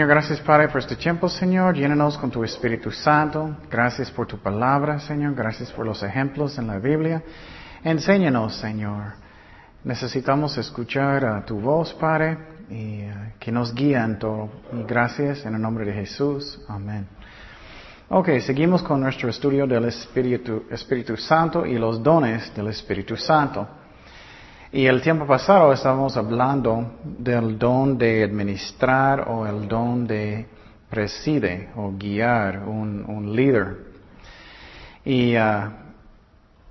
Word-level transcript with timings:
Señor, 0.00 0.14
gracias 0.14 0.40
Padre 0.40 0.68
por 0.68 0.78
este 0.78 0.96
tiempo, 0.96 1.28
Señor. 1.28 1.74
Llénanos 1.74 2.16
con 2.16 2.30
tu 2.30 2.42
Espíritu 2.42 2.90
Santo. 2.90 3.58
Gracias 3.70 4.10
por 4.10 4.26
tu 4.26 4.38
palabra, 4.38 4.98
Señor. 4.98 5.34
Gracias 5.34 5.70
por 5.72 5.84
los 5.84 6.02
ejemplos 6.02 6.56
en 6.56 6.68
la 6.68 6.78
Biblia. 6.78 7.22
Enséñanos, 7.84 8.56
Señor. 8.56 9.12
Necesitamos 9.84 10.56
escuchar 10.56 11.26
a 11.26 11.44
tu 11.44 11.60
voz, 11.60 11.92
Padre, 11.92 12.38
y 12.70 13.02
uh, 13.02 13.38
que 13.38 13.52
nos 13.52 13.74
guíe 13.74 13.98
en 13.98 14.18
todo. 14.18 14.48
Gracias 14.88 15.44
en 15.44 15.56
el 15.56 15.60
nombre 15.60 15.84
de 15.84 15.92
Jesús. 15.92 16.58
Amén. 16.66 17.06
Ok, 18.08 18.38
seguimos 18.40 18.82
con 18.82 19.02
nuestro 19.02 19.28
estudio 19.28 19.66
del 19.66 19.84
Espíritu, 19.84 20.64
Espíritu 20.70 21.14
Santo 21.18 21.66
y 21.66 21.78
los 21.78 22.02
dones 22.02 22.54
del 22.54 22.68
Espíritu 22.68 23.18
Santo. 23.18 23.68
Y 24.72 24.86
el 24.86 25.02
tiempo 25.02 25.26
pasado 25.26 25.72
estábamos 25.72 26.16
hablando 26.16 26.92
del 27.02 27.58
don 27.58 27.98
de 27.98 28.22
administrar 28.22 29.28
o 29.28 29.44
el 29.44 29.66
don 29.66 30.06
de 30.06 30.46
preside 30.88 31.70
o 31.74 31.90
guiar 31.98 32.60
un, 32.60 33.04
un 33.04 33.34
líder. 33.34 33.78
Y 35.04 35.36
uh, 35.36 35.72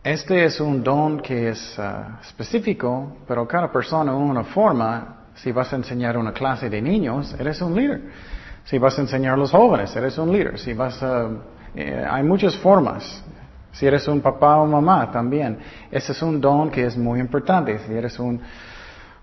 este 0.02 0.46
es 0.46 0.62
un 0.62 0.82
don 0.82 1.20
que 1.20 1.50
es 1.50 1.78
uh, 1.78 2.22
específico, 2.22 3.18
pero 3.28 3.46
cada 3.46 3.70
persona 3.70 4.14
en 4.14 4.18
una 4.18 4.46
forma. 4.46 5.16
Si 5.36 5.52
vas 5.52 5.72
a 5.74 5.76
enseñar 5.76 6.18
una 6.18 6.32
clase 6.32 6.70
de 6.70 6.82
niños, 6.82 7.36
eres 7.38 7.62
un 7.62 7.76
líder. 7.76 8.02
Si 8.64 8.78
vas 8.78 8.98
a 8.98 9.02
enseñar 9.02 9.34
a 9.34 9.38
los 9.38 9.52
jóvenes, 9.52 9.94
eres 9.94 10.18
un 10.18 10.32
líder. 10.32 10.58
Si 10.58 10.74
vas 10.74 11.04
a, 11.04 11.30
eh, 11.76 12.06
hay 12.10 12.24
muchas 12.24 12.56
formas. 12.58 13.24
Si 13.72 13.86
eres 13.86 14.08
un 14.08 14.22
papá 14.22 14.58
o 14.58 14.66
mamá 14.66 15.12
también. 15.12 15.58
Ese 15.92 16.12
es 16.12 16.22
un 16.22 16.42
don 16.42 16.70
que 16.70 16.86
es 16.86 16.98
muy 16.98 17.20
importante. 17.20 17.80
Si 17.80 17.94
eres 17.94 18.20
un, 18.20 18.42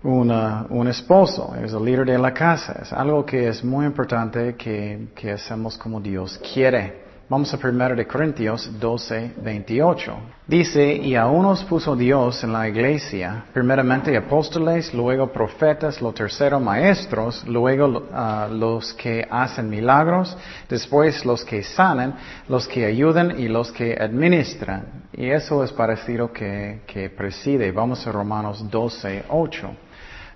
un 0.03 0.87
esposo, 0.87 1.53
eres 1.57 1.73
el 1.73 1.83
líder 1.83 2.05
de 2.05 2.17
la 2.17 2.33
casa. 2.33 2.79
Es 2.81 2.93
algo 2.93 3.25
que 3.25 3.47
es 3.47 3.63
muy 3.63 3.85
importante 3.85 4.55
que, 4.55 5.09
que 5.15 5.31
hacemos 5.31 5.77
como 5.77 5.99
Dios 5.99 6.39
quiere. 6.53 7.06
Vamos 7.29 7.53
a 7.53 7.57
1 7.61 7.95
de 7.95 8.07
Corintios 8.07 8.79
12, 8.79 9.33
28. 9.43 10.17
Dice, 10.47 10.93
y 10.93 11.13
a 11.15 11.25
unos 11.27 11.61
puso 11.65 11.93
Dios 11.93 12.41
en 12.45 12.53
la 12.53 12.69
iglesia, 12.69 13.43
primeramente 13.51 14.15
apóstoles, 14.15 14.93
luego 14.93 15.29
profetas, 15.33 16.01
lo 16.01 16.13
tercero 16.13 16.61
maestros, 16.61 17.43
luego 17.45 17.87
uh, 17.87 18.49
los 18.49 18.93
que 18.93 19.27
hacen 19.29 19.69
milagros, 19.69 20.37
después 20.69 21.25
los 21.25 21.43
que 21.43 21.63
sanan, 21.63 22.15
los 22.47 22.65
que 22.65 22.85
ayudan 22.85 23.37
y 23.37 23.49
los 23.49 23.73
que 23.73 23.97
administran. 23.99 25.09
Y 25.11 25.29
eso 25.29 25.65
es 25.65 25.73
parecido 25.73 26.31
que, 26.31 26.83
que 26.87 27.09
preside. 27.09 27.73
Vamos 27.73 28.07
a 28.07 28.11
Romanos 28.13 28.63
12, 28.71 29.25
8. 29.27 29.69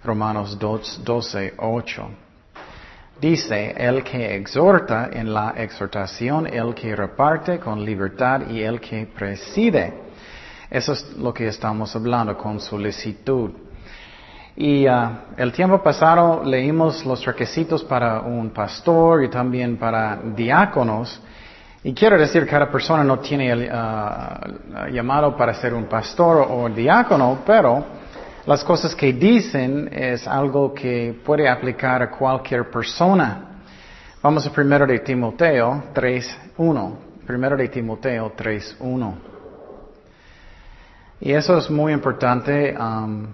Romanos 0.03 0.59
12, 0.59 1.53
8. 1.57 2.09
Dice, 3.21 3.75
el 3.77 4.03
que 4.03 4.35
exhorta 4.35 5.11
en 5.13 5.31
la 5.31 5.53
exhortación, 5.55 6.47
el 6.47 6.73
que 6.73 6.95
reparte 6.95 7.59
con 7.59 7.85
libertad 7.85 8.49
y 8.49 8.63
el 8.63 8.81
que 8.81 9.05
preside. 9.05 9.93
Eso 10.67 10.93
es 10.93 11.15
lo 11.17 11.31
que 11.31 11.47
estamos 11.47 11.95
hablando 11.95 12.35
con 12.35 12.59
solicitud. 12.59 13.51
Y 14.55 14.87
uh, 14.87 15.09
el 15.37 15.51
tiempo 15.51 15.83
pasado 15.83 16.43
leímos 16.43 17.05
los 17.05 17.23
requisitos 17.23 17.83
para 17.83 18.21
un 18.21 18.49
pastor 18.49 19.23
y 19.23 19.29
también 19.29 19.77
para 19.77 20.17
diáconos. 20.35 21.21
Y 21.83 21.93
quiero 21.93 22.17
decir, 22.17 22.47
cada 22.47 22.71
persona 22.71 23.03
no 23.03 23.19
tiene 23.19 23.51
el 23.51 23.69
uh, 23.71 24.87
llamado 24.91 25.37
para 25.37 25.53
ser 25.53 25.75
un 25.75 25.85
pastor 25.85 26.47
o 26.49 26.67
diácono, 26.69 27.41
pero 27.45 28.00
las 28.45 28.63
cosas 28.63 28.95
que 28.95 29.13
dicen 29.13 29.89
es 29.91 30.27
algo 30.27 30.73
que 30.73 31.19
puede 31.23 31.47
aplicar 31.47 32.01
a 32.01 32.09
cualquier 32.09 32.69
persona. 32.69 33.61
Vamos 34.21 34.45
a 34.47 34.51
primero 34.51 34.85
de 34.87 34.99
Timoteo 34.99 35.83
3.1. 35.93 36.93
Primero 37.25 37.55
de 37.55 37.67
Timoteo 37.67 38.33
3.1. 38.35 39.13
Y 41.21 41.31
eso 41.33 41.57
es 41.57 41.69
muy 41.69 41.93
importante 41.93 42.75
um, 42.75 43.27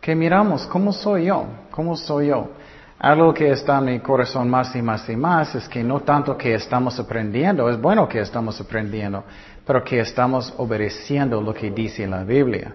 que 0.00 0.16
miramos 0.16 0.66
cómo 0.66 0.92
soy 0.92 1.26
yo, 1.26 1.46
cómo 1.70 1.96
soy 1.96 2.28
yo. 2.28 2.50
Algo 2.98 3.32
que 3.32 3.52
está 3.52 3.78
en 3.78 3.84
mi 3.84 4.00
corazón 4.00 4.50
más 4.50 4.74
y 4.74 4.82
más 4.82 5.08
y 5.08 5.14
más 5.14 5.54
es 5.54 5.68
que 5.68 5.84
no 5.84 6.00
tanto 6.00 6.36
que 6.36 6.54
estamos 6.54 6.98
aprendiendo, 6.98 7.70
es 7.70 7.80
bueno 7.80 8.08
que 8.08 8.18
estamos 8.18 8.60
aprendiendo, 8.60 9.22
pero 9.64 9.84
que 9.84 10.00
estamos 10.00 10.52
obedeciendo 10.56 11.40
lo 11.40 11.54
que 11.54 11.70
dice 11.70 12.08
la 12.08 12.24
Biblia. 12.24 12.74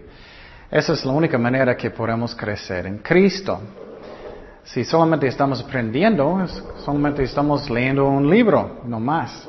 Esa 0.73 0.93
es 0.93 1.05
la 1.05 1.11
única 1.11 1.37
manera 1.37 1.77
que 1.77 1.91
podemos 1.91 2.33
crecer 2.33 2.87
en 2.87 2.97
Cristo. 2.97 3.61
Si 4.63 4.83
solamente 4.83 5.27
estamos 5.27 5.61
aprendiendo, 5.61 6.47
solamente 6.83 7.21
estamos 7.21 7.69
leyendo 7.69 8.07
un 8.07 8.27
libro, 8.27 8.81
no 8.83 8.99
más. 8.99 9.47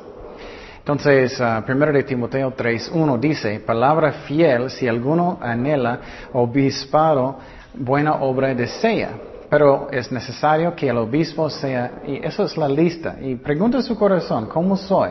Entonces, 0.77 1.39
uh, 1.39 1.65
primero 1.65 1.91
de 1.91 2.03
Timoteo 2.03 2.55
3.1 2.55 3.19
dice, 3.19 3.59
palabra 3.59 4.11
fiel 4.11 4.69
si 4.69 4.87
alguno 4.87 5.39
anhela 5.41 5.99
obispado, 6.33 7.39
buena 7.73 8.17
obra 8.17 8.53
desea. 8.53 9.17
Pero 9.49 9.87
es 9.89 10.11
necesario 10.11 10.75
que 10.75 10.89
el 10.89 10.97
obispo 10.99 11.49
sea, 11.49 12.03
y 12.05 12.23
eso 12.23 12.43
es 12.43 12.55
la 12.55 12.69
lista, 12.69 13.15
y 13.19 13.33
pregunta 13.33 13.81
su 13.81 13.97
corazón, 13.97 14.45
¿cómo 14.45 14.77
soy? 14.77 15.09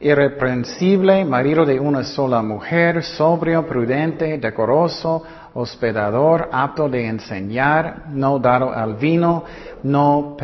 Irreprensible, 0.00 1.24
marido 1.24 1.64
de 1.64 1.80
una 1.80 2.04
sola 2.04 2.42
mujer, 2.42 3.02
sobrio, 3.02 3.66
prudente, 3.66 4.38
decoroso, 4.38 5.22
hospedador, 5.54 6.50
apto 6.52 6.88
de 6.88 7.06
enseñar, 7.06 8.08
no 8.10 8.38
dado 8.38 8.72
al 8.72 8.96
vino, 8.96 9.44
no 9.82 10.36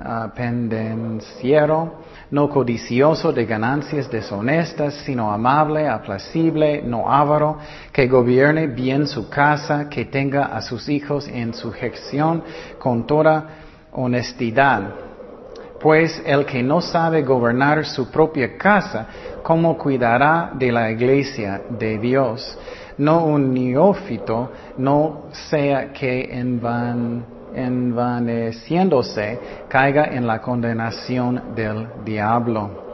ah, 0.00 0.32
pendenciero, 0.34 2.00
no 2.32 2.48
codicioso 2.48 3.32
de 3.32 3.46
ganancias 3.46 4.10
deshonestas, 4.10 4.94
sino 5.04 5.30
amable, 5.30 5.88
aplacible, 5.88 6.82
no 6.82 7.08
avaro, 7.08 7.58
que 7.92 8.08
gobierne 8.08 8.66
bien 8.66 9.06
su 9.06 9.28
casa, 9.28 9.88
que 9.88 10.06
tenga 10.06 10.46
a 10.46 10.60
sus 10.60 10.88
hijos 10.88 11.28
en 11.28 11.54
sujeción 11.54 12.42
con 12.80 13.06
toda 13.06 13.46
honestidad 13.92 15.06
pues 15.80 16.22
el 16.24 16.44
que 16.46 16.62
no 16.62 16.80
sabe 16.80 17.22
gobernar 17.22 17.84
su 17.84 18.10
propia 18.10 18.56
casa, 18.56 19.06
¿cómo 19.42 19.76
cuidará 19.76 20.52
de 20.54 20.72
la 20.72 20.90
iglesia 20.90 21.62
de 21.70 21.98
Dios? 21.98 22.58
No 22.98 23.24
un 23.24 23.52
neófito, 23.52 24.50
no 24.78 25.26
sea 25.50 25.92
que 25.92 26.30
envaneciéndose 27.54 29.38
caiga 29.68 30.06
en 30.06 30.26
la 30.26 30.40
condenación 30.40 31.54
del 31.54 31.88
diablo. 32.04 32.85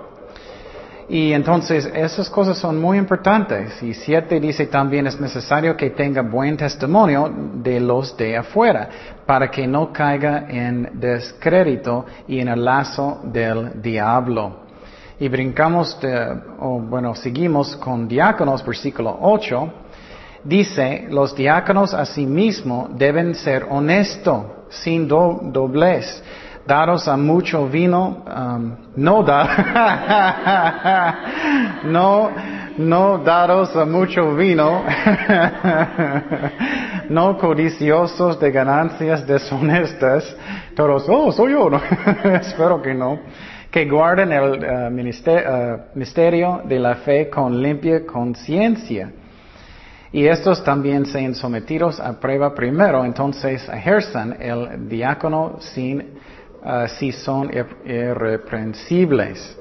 Y 1.13 1.35
entonces 1.35 1.91
esas 1.95 2.31
cosas 2.31 2.57
son 2.57 2.81
muy 2.81 2.97
importantes. 2.97 3.83
Y 3.83 3.93
siete 3.93 4.41
dice 4.41 4.67
también 4.69 5.07
es 5.07 5.21
necesario 5.21 5.77
que 5.77 5.91
tenga 5.91 6.23
buen 6.23 6.57
testimonio 6.57 7.31
de 7.57 7.81
los 7.81 8.17
de 8.17 8.39
afuera 8.39 8.89
para 9.27 9.51
que 9.51 9.67
no 9.67 9.93
caiga 9.93 10.47
en 10.49 10.89
descrédito 10.95 12.07
y 12.27 12.41
en 12.41 12.49
el 12.49 12.65
lazo 12.65 13.21
del 13.25 13.83
diablo. 13.83 14.61
Y 15.21 15.29
brincamos, 15.29 16.01
de, 16.01 16.35
o 16.61 16.81
bueno, 16.81 17.15
seguimos 17.15 17.77
con 17.77 18.09
diáconos, 18.09 18.65
versículo 18.65 19.19
8. 19.21 19.73
Dice, 20.45 21.09
los 21.11 21.37
diáconos 21.37 21.93
asimismo 21.93 22.89
deben 22.91 23.35
ser 23.35 23.67
honestos, 23.69 24.47
sin 24.71 25.07
doblez 25.07 26.23
daros 26.67 27.09
a 27.09 27.17
mucho 27.17 27.67
vino, 27.69 28.25
um, 28.27 28.77
no 28.97 29.23
da, 29.23 29.45
no, 31.85 32.31
no 32.79 33.19
daros 33.19 33.75
a 33.77 33.85
mucho 33.85 34.35
vino, 34.35 34.85
no 37.09 37.37
codiciosos 37.39 38.39
de 38.39 38.51
ganancias 38.53 39.27
deshonestas, 39.27 40.37
todos, 40.77 41.07
oh, 41.09 41.33
soy 41.33 41.53
yo, 41.53 41.71
espero 42.25 42.81
que 42.81 42.95
no, 42.95 43.19
que 43.71 43.85
guarden 43.89 44.33
el 44.33 44.65
uh, 44.65 44.89
uh, 44.89 45.81
misterio 45.95 46.63
de 46.65 46.79
la 46.79 46.95
fe 46.97 47.29
con 47.29 47.61
limpia 47.61 48.07
conciencia. 48.07 49.13
Y 50.15 50.27
estos 50.27 50.63
también 50.63 51.07
sean 51.07 51.35
sometidos 51.35 51.99
a 51.99 52.21
prueba 52.21 52.55
primero, 52.55 53.03
entonces 53.03 53.67
ejerzan 53.67 54.37
el 54.39 54.87
diácono 54.87 55.57
sin 55.59 56.21
Ah, 56.65 56.87
si 56.87 57.11
son 57.11 57.51
irreprensibles. 57.85 59.59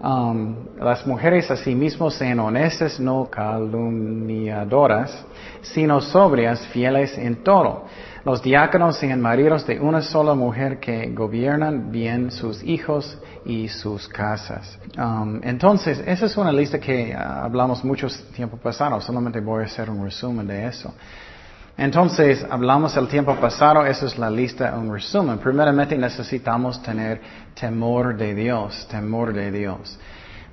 Um, 0.00 0.56
las 0.78 1.06
mujeres 1.06 1.50
asimismo 1.50 2.10
sean 2.10 2.40
honestas, 2.40 2.98
no 2.98 3.28
calumniadoras, 3.30 5.24
sino 5.60 6.00
sobrias, 6.00 6.66
fieles 6.68 7.16
en 7.18 7.42
todo. 7.42 7.84
Los 8.24 8.42
diáconos 8.42 8.96
sean 8.96 9.20
maridos 9.20 9.66
de 9.66 9.78
una 9.80 10.00
sola 10.00 10.34
mujer 10.34 10.80
que 10.80 11.10
gobiernan 11.10 11.90
bien 11.90 12.30
sus 12.30 12.62
hijos 12.62 13.18
y 13.44 13.68
sus 13.68 14.08
casas. 14.08 14.78
Um, 14.98 15.40
entonces, 15.42 16.02
esa 16.06 16.24
es 16.24 16.36
una 16.38 16.52
lista 16.52 16.78
que 16.80 17.14
ah, 17.14 17.44
hablamos 17.44 17.84
mucho 17.84 18.08
tiempo 18.34 18.56
pasado, 18.56 18.98
solamente 19.02 19.40
voy 19.40 19.62
a 19.62 19.66
hacer 19.66 19.90
un 19.90 20.04
resumen 20.04 20.46
de 20.46 20.66
eso. 20.66 20.94
Entonces, 21.76 22.46
hablamos 22.48 22.96
el 22.96 23.08
tiempo 23.08 23.34
pasado, 23.36 23.84
esa 23.84 24.06
es 24.06 24.16
la 24.16 24.30
lista, 24.30 24.76
un 24.76 24.92
resumen. 24.92 25.38
Primeramente 25.38 25.98
necesitamos 25.98 26.80
tener 26.82 27.20
temor 27.58 28.16
de 28.16 28.34
Dios, 28.34 28.86
temor 28.88 29.32
de 29.32 29.50
Dios. 29.50 29.98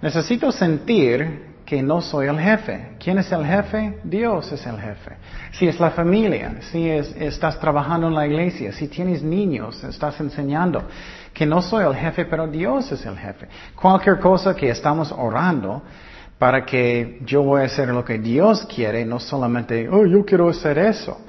Necesito 0.02 0.52
sentir 0.52 1.52
que 1.64 1.84
no 1.84 2.02
soy 2.02 2.28
el 2.28 2.40
jefe. 2.40 2.98
¿Quién 3.00 3.20
es 3.20 3.32
el 3.32 3.46
jefe? 3.46 4.00
Dios 4.04 4.52
es 4.52 4.66
el 4.66 4.78
jefe. 4.80 5.16
Si 5.52 5.68
es 5.68 5.80
la 5.80 5.92
familia, 5.92 6.56
si 6.72 6.90
estás 6.90 7.60
trabajando 7.60 8.08
en 8.08 8.16
la 8.16 8.26
iglesia, 8.26 8.74
si 8.74 8.88
tienes 8.88 9.22
niños, 9.22 9.82
estás 9.84 10.20
enseñando, 10.20 10.84
que 11.34 11.46
no 11.46 11.62
soy 11.62 11.86
el 11.86 11.96
jefe, 11.96 12.26
pero 12.26 12.48
Dios 12.48 12.92
es 12.92 13.06
el 13.06 13.18
jefe. 13.18 13.48
Cualquier 13.76 14.20
cosa 14.20 14.56
que 14.56 14.70
estamos 14.70 15.12
orando 15.12 15.84
para 16.42 16.66
que 16.66 17.20
yo 17.24 17.44
voy 17.44 17.62
a 17.62 17.66
hacer 17.66 17.90
lo 17.90 18.04
que 18.04 18.18
Dios 18.18 18.66
quiere, 18.66 19.06
no 19.06 19.20
solamente, 19.20 19.88
oh, 19.88 20.08
yo 20.08 20.26
quiero 20.26 20.50
hacer 20.50 20.80
eso. 20.80 21.22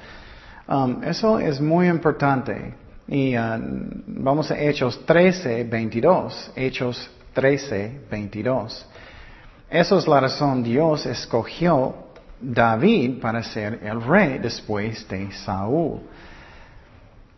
Um, 0.67 1.03
eso 1.03 1.37
es 1.37 1.61
muy 1.61 1.87
importante. 1.87 2.73
Y 3.07 3.37
uh, 3.37 3.59
vamos 4.07 4.49
a 4.49 4.59
Hechos 4.59 5.05
13, 5.05 5.65
22. 5.65 6.53
Hechos 6.55 7.11
13, 7.31 8.05
22. 8.09 8.87
Esa 9.69 9.97
es 9.99 10.07
la 10.07 10.19
razón 10.19 10.63
Dios 10.63 11.05
escogió 11.05 11.93
David 12.41 13.21
para 13.21 13.43
ser 13.43 13.81
el 13.83 14.01
rey 14.01 14.39
después 14.39 15.07
de 15.09 15.31
Saúl. 15.31 15.99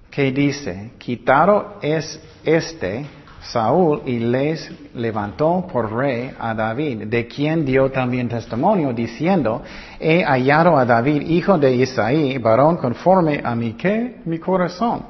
¿Qué 0.09 0.31
dice? 0.31 0.91
Quitado 0.97 1.77
es 1.81 2.21
este 2.45 3.05
Saúl 3.51 4.01
y 4.05 4.19
les 4.19 4.71
levantó 4.93 5.67
por 5.71 5.91
rey 5.91 6.31
a 6.39 6.53
David, 6.53 7.07
de 7.07 7.27
quien 7.27 7.65
dio 7.65 7.91
también 7.91 8.27
testimonio, 8.27 8.93
diciendo, 8.93 9.61
he 9.99 10.23
hallado 10.23 10.77
a 10.77 10.85
David, 10.85 11.21
hijo 11.21 11.57
de 11.57 11.75
Isaí, 11.75 12.37
varón 12.37 12.77
conforme 12.77 13.41
a 13.43 13.55
mi 13.55 13.73
qué, 13.73 14.21
mi 14.25 14.39
corazón, 14.39 15.05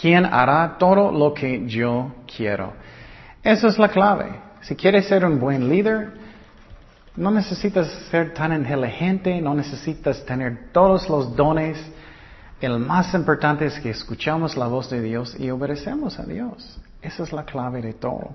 quien 0.00 0.26
hará 0.26 0.76
todo 0.78 1.10
lo 1.10 1.32
que 1.32 1.66
yo 1.66 2.12
quiero. 2.36 2.74
Esa 3.42 3.68
es 3.68 3.78
la 3.78 3.88
clave. 3.88 4.26
Si 4.60 4.74
quieres 4.74 5.06
ser 5.06 5.24
un 5.24 5.38
buen 5.38 5.68
líder, 5.68 6.12
no 7.16 7.30
necesitas 7.30 7.88
ser 8.10 8.34
tan 8.34 8.52
inteligente, 8.52 9.40
no 9.40 9.54
necesitas 9.54 10.24
tener 10.26 10.70
todos 10.72 11.08
los 11.08 11.34
dones. 11.34 11.78
El 12.60 12.78
más 12.78 13.14
importante 13.14 13.66
es 13.66 13.78
que 13.80 13.90
escuchamos 13.90 14.56
la 14.56 14.66
voz 14.66 14.90
de 14.90 15.00
Dios 15.00 15.38
y 15.38 15.50
obedecemos 15.50 16.18
a 16.18 16.24
Dios. 16.24 16.78
Esa 17.02 17.22
es 17.22 17.32
la 17.32 17.44
clave 17.44 17.82
de 17.82 17.94
todo. 17.94 18.30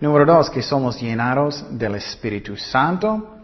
Número 0.00 0.26
dos, 0.26 0.50
que 0.50 0.62
somos 0.62 1.00
llenados 1.00 1.64
del 1.70 1.94
Espíritu 1.94 2.56
Santo. 2.56 3.36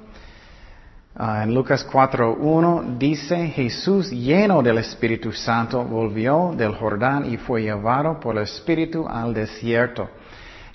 Ah, 1.15 1.43
en 1.45 1.55
Lucas 1.55 1.87
4.1 1.87 2.99
dice, 2.99 3.49
Jesús 3.49 4.11
lleno 4.11 4.63
del 4.63 4.79
Espíritu 4.79 5.33
Santo 5.33 5.85
volvió 5.85 6.55
del 6.57 6.75
Jordán 6.75 7.31
y 7.31 7.37
fue 7.37 7.63
llevado 7.63 8.19
por 8.19 8.37
el 8.37 8.45
Espíritu 8.45 9.07
al 9.07 9.35
desierto. 9.35 10.09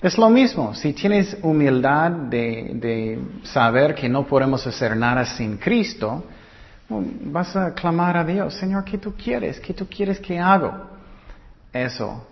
Es 0.00 0.16
lo 0.16 0.30
mismo, 0.30 0.74
si 0.74 0.92
tienes 0.92 1.36
humildad 1.42 2.10
de, 2.10 2.72
de 2.74 3.18
saber 3.42 3.96
que 3.96 4.08
no 4.08 4.24
podemos 4.26 4.64
hacer 4.64 4.96
nada 4.96 5.24
sin 5.24 5.58
Cristo, 5.58 6.22
vas 6.88 7.56
a 7.56 7.74
clamar 7.74 8.16
a 8.16 8.24
Dios, 8.24 8.54
Señor, 8.54 8.84
¿qué 8.84 8.98
tú 8.98 9.14
quieres? 9.14 9.58
¿Qué 9.60 9.74
tú 9.74 9.86
quieres 9.88 10.20
que 10.20 10.38
haga? 10.38 10.84
Eso. 11.72 12.26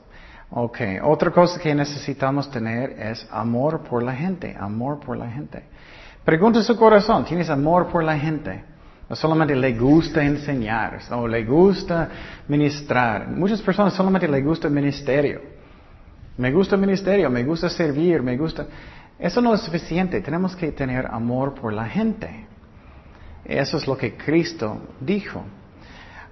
Ok, 0.51 0.79
otra 1.03 1.31
cosa 1.31 1.61
que 1.61 1.75
necesitamos 1.75 2.51
tener 2.51 2.91
es 2.91 3.27
amor 3.31 3.83
por 3.83 4.03
la 4.03 4.15
gente, 4.15 4.57
amor 4.59 5.01
por 5.01 5.17
la 5.17 5.29
gente. 5.29 5.65
Pregunta 6.25 6.63
su 6.63 6.77
corazón, 6.77 7.25
¿tienes 7.25 7.51
amor 7.51 7.89
por 7.89 8.05
la 8.05 8.19
gente? 8.19 8.65
No 9.09 9.15
solamente 9.15 9.55
le 9.55 9.73
gusta 9.75 10.25
enseñar, 10.25 10.99
o 11.13 11.29
le 11.29 11.45
gusta 11.45 12.09
ministrar. 12.49 13.29
Muchas 13.29 13.63
personas 13.63 13.95
solamente 13.95 14.27
le 14.27 14.43
gusta 14.43 14.67
el 14.67 14.75
ministerio. 14.75 15.41
Me 16.37 16.53
gusta 16.53 16.75
el 16.75 16.81
ministerio, 16.81 17.31
me 17.31 17.45
gusta 17.45 17.69
servir, 17.69 18.23
me 18.23 18.37
gusta... 18.37 18.67
Eso 19.19 19.41
no 19.41 19.55
es 19.55 19.63
suficiente, 19.63 20.21
tenemos 20.21 20.55
que 20.55 20.73
tener 20.73 21.07
amor 21.07 21.55
por 21.55 21.73
la 21.73 21.87
gente. 21.87 22.47
Eso 23.45 23.79
es 23.79 23.87
lo 23.87 23.97
que 23.97 24.17
Cristo 24.17 24.81
dijo. 25.01 25.43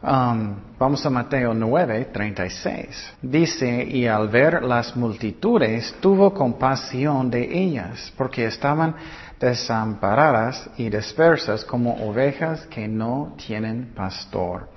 Um, 0.06 0.56
vamos 0.78 1.06
a 1.06 1.08
Mateo 1.08 1.54
9, 1.54 2.10
36. 2.12 3.14
Dice, 3.22 3.84
y 3.84 4.06
al 4.06 4.28
ver 4.28 4.62
las 4.62 4.94
multitudes, 4.94 5.94
tuvo 5.98 6.34
compasión 6.34 7.30
de 7.30 7.42
ellas, 7.42 8.12
porque 8.14 8.44
estaban 8.44 8.94
desamparadas 9.40 10.68
y 10.76 10.90
dispersas 10.90 11.64
como 11.64 11.94
ovejas 12.06 12.66
que 12.66 12.86
no 12.86 13.34
tienen 13.46 13.94
pastor. 13.94 14.68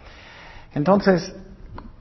Entonces, 0.73 1.35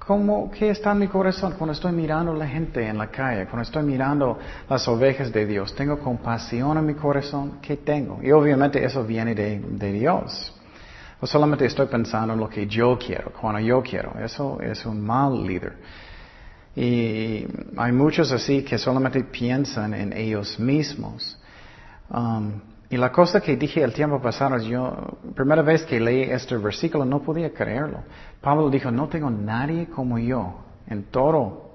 ¿Cómo, 0.07 0.53
¿Qué 0.53 0.71
está 0.71 0.93
en 0.93 1.01
mi 1.01 1.09
corazón 1.09 1.55
cuando 1.59 1.73
estoy 1.73 1.91
mirando 1.91 2.31
a 2.31 2.37
la 2.37 2.47
gente 2.47 2.87
en 2.87 2.97
la 2.97 3.09
calle, 3.09 3.47
cuando 3.47 3.63
estoy 3.63 3.83
mirando 3.83 4.39
las 4.71 4.87
ovejas 4.87 5.33
de 5.33 5.45
Dios? 5.47 5.75
¿Tengo 5.75 5.99
compasión 5.99 6.79
en 6.79 6.87
mi 6.87 6.95
corazón? 6.95 7.59
¿Qué 7.61 7.79
tengo? 7.79 8.21
Y 8.23 8.31
obviamente 8.31 8.85
eso 8.85 9.03
viene 9.03 9.35
de, 9.35 9.59
de 9.59 9.93
Dios. 9.93 10.56
O 11.21 11.27
solamente 11.27 11.65
estoy 11.65 11.87
pensando 11.87 12.35
en 12.35 12.41
lo 12.41 12.49
que 12.49 12.67
yo 12.67 12.99
quiero, 12.99 13.33
cuando 13.33 13.61
yo 13.61 13.83
quiero. 13.83 14.19
Eso 14.19 14.61
es 14.61 14.85
un 14.85 15.01
mal 15.01 15.47
líder. 15.47 15.77
Y 16.75 17.47
hay 17.77 17.93
muchos 17.93 18.31
así 18.33 18.63
que 18.63 18.77
solamente 18.77 19.25
piensan 19.25 19.95
en 19.95 20.13
ellos 20.13 20.59
mismos. 20.61 21.39
Um, 22.11 22.61
y 22.91 22.99
la 22.99 23.11
cosa 23.11 23.41
que 23.41 23.57
dije 23.57 23.83
el 23.83 23.95
tiempo 23.95 24.21
pasado, 24.21 24.59
yo, 24.59 25.19
primera 25.35 25.63
vez 25.63 25.85
que 25.85 25.99
leí 25.99 26.23
este 26.23 26.57
versículo 26.59 27.05
no 27.05 27.21
podía 27.21 27.53
creerlo. 27.53 28.05
Pablo 28.41 28.69
dijo, 28.69 28.91
no 28.91 29.09
tengo 29.09 29.31
nadie 29.31 29.87
como 29.87 30.19
yo 30.19 30.61
en 30.87 31.05
todo 31.05 31.73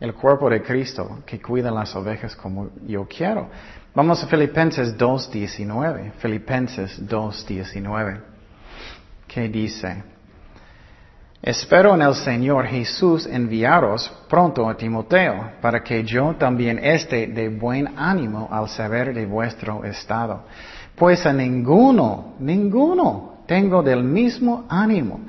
el 0.00 0.12
cuerpo 0.14 0.50
de 0.50 0.62
Cristo 0.62 1.20
que 1.24 1.40
cuida 1.40 1.70
las 1.70 1.94
ovejas 1.94 2.36
como 2.36 2.70
yo 2.86 3.06
quiero. 3.06 3.48
Vamos 3.94 4.22
a 4.22 4.26
Filipenses 4.26 4.98
2.19. 4.98 6.12
Filipenses 6.18 7.00
2.19. 7.08 8.33
¿Qué 9.34 9.48
dice? 9.48 10.00
Espero 11.42 11.96
en 11.96 12.02
el 12.02 12.14
Señor 12.14 12.66
Jesús 12.66 13.26
enviaros 13.26 14.08
pronto 14.28 14.68
a 14.68 14.76
Timoteo, 14.76 15.54
para 15.60 15.82
que 15.82 16.04
yo 16.04 16.36
también 16.38 16.78
esté 16.78 17.26
de 17.26 17.48
buen 17.48 17.98
ánimo 17.98 18.48
al 18.48 18.68
saber 18.68 19.12
de 19.12 19.26
vuestro 19.26 19.84
estado. 19.84 20.44
Pues 20.94 21.26
a 21.26 21.32
ninguno, 21.32 22.34
ninguno 22.38 23.38
tengo 23.44 23.82
del 23.82 24.04
mismo 24.04 24.66
ánimo 24.68 25.22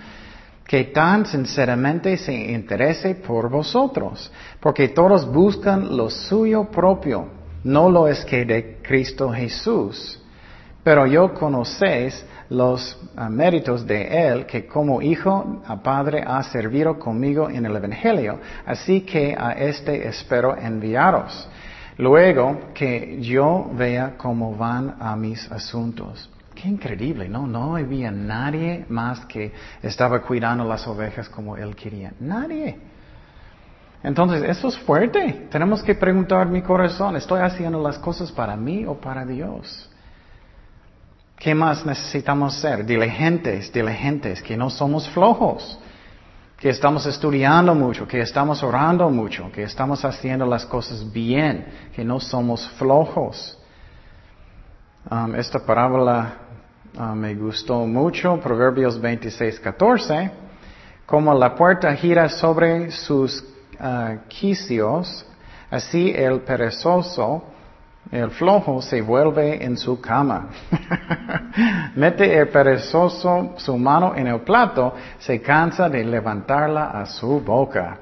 que 0.68 0.84
tan 0.84 1.26
sinceramente 1.26 2.16
se 2.18 2.32
interese 2.32 3.16
por 3.16 3.50
vosotros, 3.50 4.32
porque 4.60 4.90
todos 4.90 5.26
buscan 5.26 5.98
lo 5.98 6.12
suyo 6.12 6.66
propio, 6.66 7.28
no 7.64 7.90
lo 7.90 8.08
es 8.08 8.24
que 8.24 8.46
de 8.46 8.78
Cristo 8.84 9.32
Jesús. 9.32 10.22
Pero 10.84 11.08
yo 11.08 11.34
conocéis 11.34 12.24
los 12.50 12.98
ah, 13.16 13.30
méritos 13.30 13.86
de 13.86 14.28
Él, 14.28 14.46
que 14.46 14.68
como 14.68 15.02
hijo 15.02 15.62
a 15.66 15.82
Padre 15.82 16.24
ha 16.26 16.42
servido 16.44 17.00
conmigo 17.00 17.50
en 17.50 17.66
el 17.66 17.76
Evangelio, 17.76 18.40
así 18.66 19.02
que 19.02 19.36
a 19.38 19.54
este 19.54 20.08
espero 20.08 20.56
enviaros. 20.56 21.50
Luego 21.98 22.74
que 22.74 23.22
yo 23.22 23.70
vea 23.74 24.16
cómo 24.18 24.56
van 24.56 24.96
a 25.00 25.16
mis 25.16 25.50
asuntos. 25.52 26.30
Qué 26.54 26.68
increíble, 26.68 27.28
¿no? 27.28 27.48
No 27.48 27.76
había 27.76 28.12
nadie 28.12 28.86
más 28.90 29.26
que 29.26 29.52
estaba 29.82 30.22
cuidando 30.22 30.64
las 30.66 30.88
ovejas 30.88 31.30
como 31.30 31.58
él 31.58 31.76
quería. 31.76 32.14
Nadie. 32.20 32.78
Entonces, 34.04 34.44
eso 34.44 34.68
es 34.68 34.78
fuerte. 34.80 35.48
Tenemos 35.50 35.82
que 35.82 35.96
preguntar 35.96 36.48
mi 36.48 36.62
corazón, 36.62 37.16
¿estoy 37.16 37.42
haciendo 37.42 37.82
las 37.82 37.98
cosas 37.98 38.32
para 38.32 38.56
mí 38.56 38.86
o 38.86 38.96
para 38.96 39.26
Dios? 39.26 39.90
¿Qué 41.38 41.54
más 41.54 41.86
necesitamos 41.86 42.56
ser? 42.56 42.86
Diligentes, 42.86 43.72
diligentes, 43.72 44.42
que 44.42 44.56
no 44.56 44.70
somos 44.70 45.08
flojos, 45.10 45.78
que 46.58 46.70
estamos 46.70 47.06
estudiando 47.06 47.76
mucho, 47.76 48.08
que 48.08 48.22
estamos 48.22 48.64
orando 48.64 49.10
mucho, 49.10 49.52
que 49.52 49.64
estamos 49.64 50.06
haciendo 50.06 50.46
las 50.46 50.66
cosas 50.66 51.12
bien, 51.12 51.66
que 51.94 52.06
no 52.06 52.20
somos 52.20 52.68
flojos. 52.78 53.58
Um, 55.12 55.36
esta 55.36 55.60
parábola 55.60 56.36
um, 56.98 57.14
me 57.14 57.36
gustó 57.36 57.86
mucho, 57.86 58.40
Proverbios 58.40 59.00
26, 59.00 59.60
14. 59.60 60.32
Como 61.06 61.34
la 61.34 61.54
puerta 61.54 61.94
gira 61.96 62.30
sobre 62.30 62.90
sus 62.92 63.44
uh, 63.80 64.18
quicios, 64.30 65.26
así 65.70 66.12
el 66.16 66.40
perezoso 66.42 67.55
el 68.12 68.30
flojo 68.32 68.82
se 68.82 69.02
vuelve 69.02 69.64
en 69.64 69.78
su 69.78 70.00
cama. 70.00 70.50
Mete 71.96 72.38
el 72.38 72.50
perezoso 72.50 73.54
su 73.58 73.78
mano 73.78 74.14
en 74.16 74.28
el 74.28 74.42
plato, 74.42 74.94
se 75.20 75.42
cansa 75.42 75.90
de 75.90 76.04
levantarla 76.04 76.92
a 76.92 77.06
su 77.06 77.40
boca. 77.42 77.98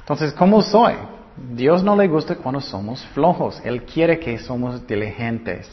Entonces, 0.00 0.32
¿cómo 0.32 0.62
soy? 0.62 0.94
Dios 1.36 1.82
no 1.82 1.96
le 1.96 2.06
gusta 2.06 2.36
cuando 2.36 2.60
somos 2.60 3.04
flojos. 3.06 3.60
Él 3.64 3.84
quiere 3.84 4.18
que 4.18 4.38
somos 4.38 4.86
diligentes. 4.86 5.70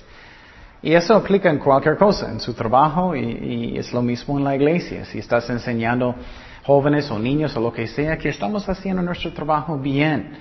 Y 0.81 0.93
eso 0.93 1.15
aplica 1.15 1.49
en 1.49 1.59
cualquier 1.59 1.95
cosa, 1.97 2.31
en 2.31 2.39
su 2.39 2.53
trabajo 2.53 3.15
y, 3.15 3.77
es 3.77 3.93
lo 3.93 4.01
mismo 4.01 4.39
en 4.39 4.43
la 4.43 4.55
iglesia. 4.55 5.05
Si 5.05 5.19
estás 5.19 5.47
enseñando 5.51 6.15
jóvenes 6.63 7.11
o 7.11 7.19
niños 7.19 7.55
o 7.55 7.61
lo 7.61 7.71
que 7.71 7.85
sea, 7.87 8.17
que 8.17 8.29
estamos 8.29 8.67
haciendo 8.67 9.03
nuestro 9.03 9.31
trabajo 9.31 9.77
bien. 9.77 10.37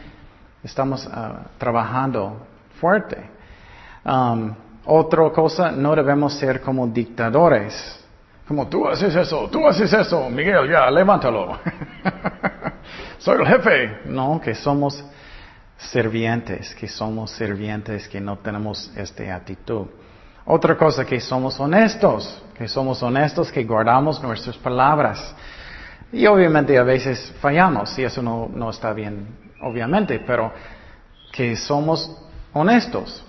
Estamos 0.64 1.06
ah, 1.12 1.48
trabajando 1.58 2.46
fuerte. 2.80 3.30
Um, 4.04 4.54
otra 4.86 5.30
cosa, 5.30 5.70
no 5.70 5.94
debemos 5.94 6.34
ser 6.34 6.60
como 6.60 6.86
dictadores. 6.86 7.98
Como 8.48 8.66
tú 8.66 8.88
haces 8.88 9.14
eso, 9.14 9.48
tú 9.48 9.66
haces 9.66 9.92
eso, 9.92 10.28
Miguel, 10.28 10.68
ya, 10.68 10.90
levántalo. 10.90 11.58
Soy 13.18 13.40
el 13.40 13.46
jefe. 13.46 13.98
No, 14.06 14.40
que 14.40 14.54
somos 14.54 15.04
servientes, 15.76 16.74
que 16.74 16.88
somos 16.88 17.30
servientes, 17.30 18.08
que 18.08 18.20
no 18.20 18.38
tenemos 18.38 18.90
esta 18.96 19.36
actitud. 19.36 19.86
Otra 20.46 20.76
cosa, 20.76 21.04
que 21.04 21.20
somos 21.20 21.60
honestos, 21.60 22.42
que 22.56 22.66
somos 22.66 23.02
honestos, 23.02 23.52
que 23.52 23.62
guardamos 23.62 24.20
nuestras 24.22 24.56
palabras. 24.56 25.34
Y 26.12 26.26
obviamente 26.26 26.76
a 26.76 26.82
veces 26.82 27.32
fallamos, 27.40 27.96
y 27.98 28.02
eso 28.02 28.20
no, 28.20 28.50
no 28.52 28.70
está 28.70 28.92
bien, 28.92 29.28
obviamente, 29.62 30.18
pero 30.26 30.52
que 31.30 31.54
somos 31.54 32.20
honestos 32.52 33.24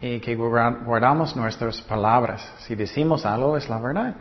y 0.00 0.20
que 0.20 0.34
guardamos 0.34 1.36
nuestras 1.36 1.80
palabras. 1.82 2.42
Si 2.60 2.74
decimos 2.74 3.26
algo, 3.26 3.56
es 3.56 3.68
la 3.68 3.78
verdad. 3.78 4.14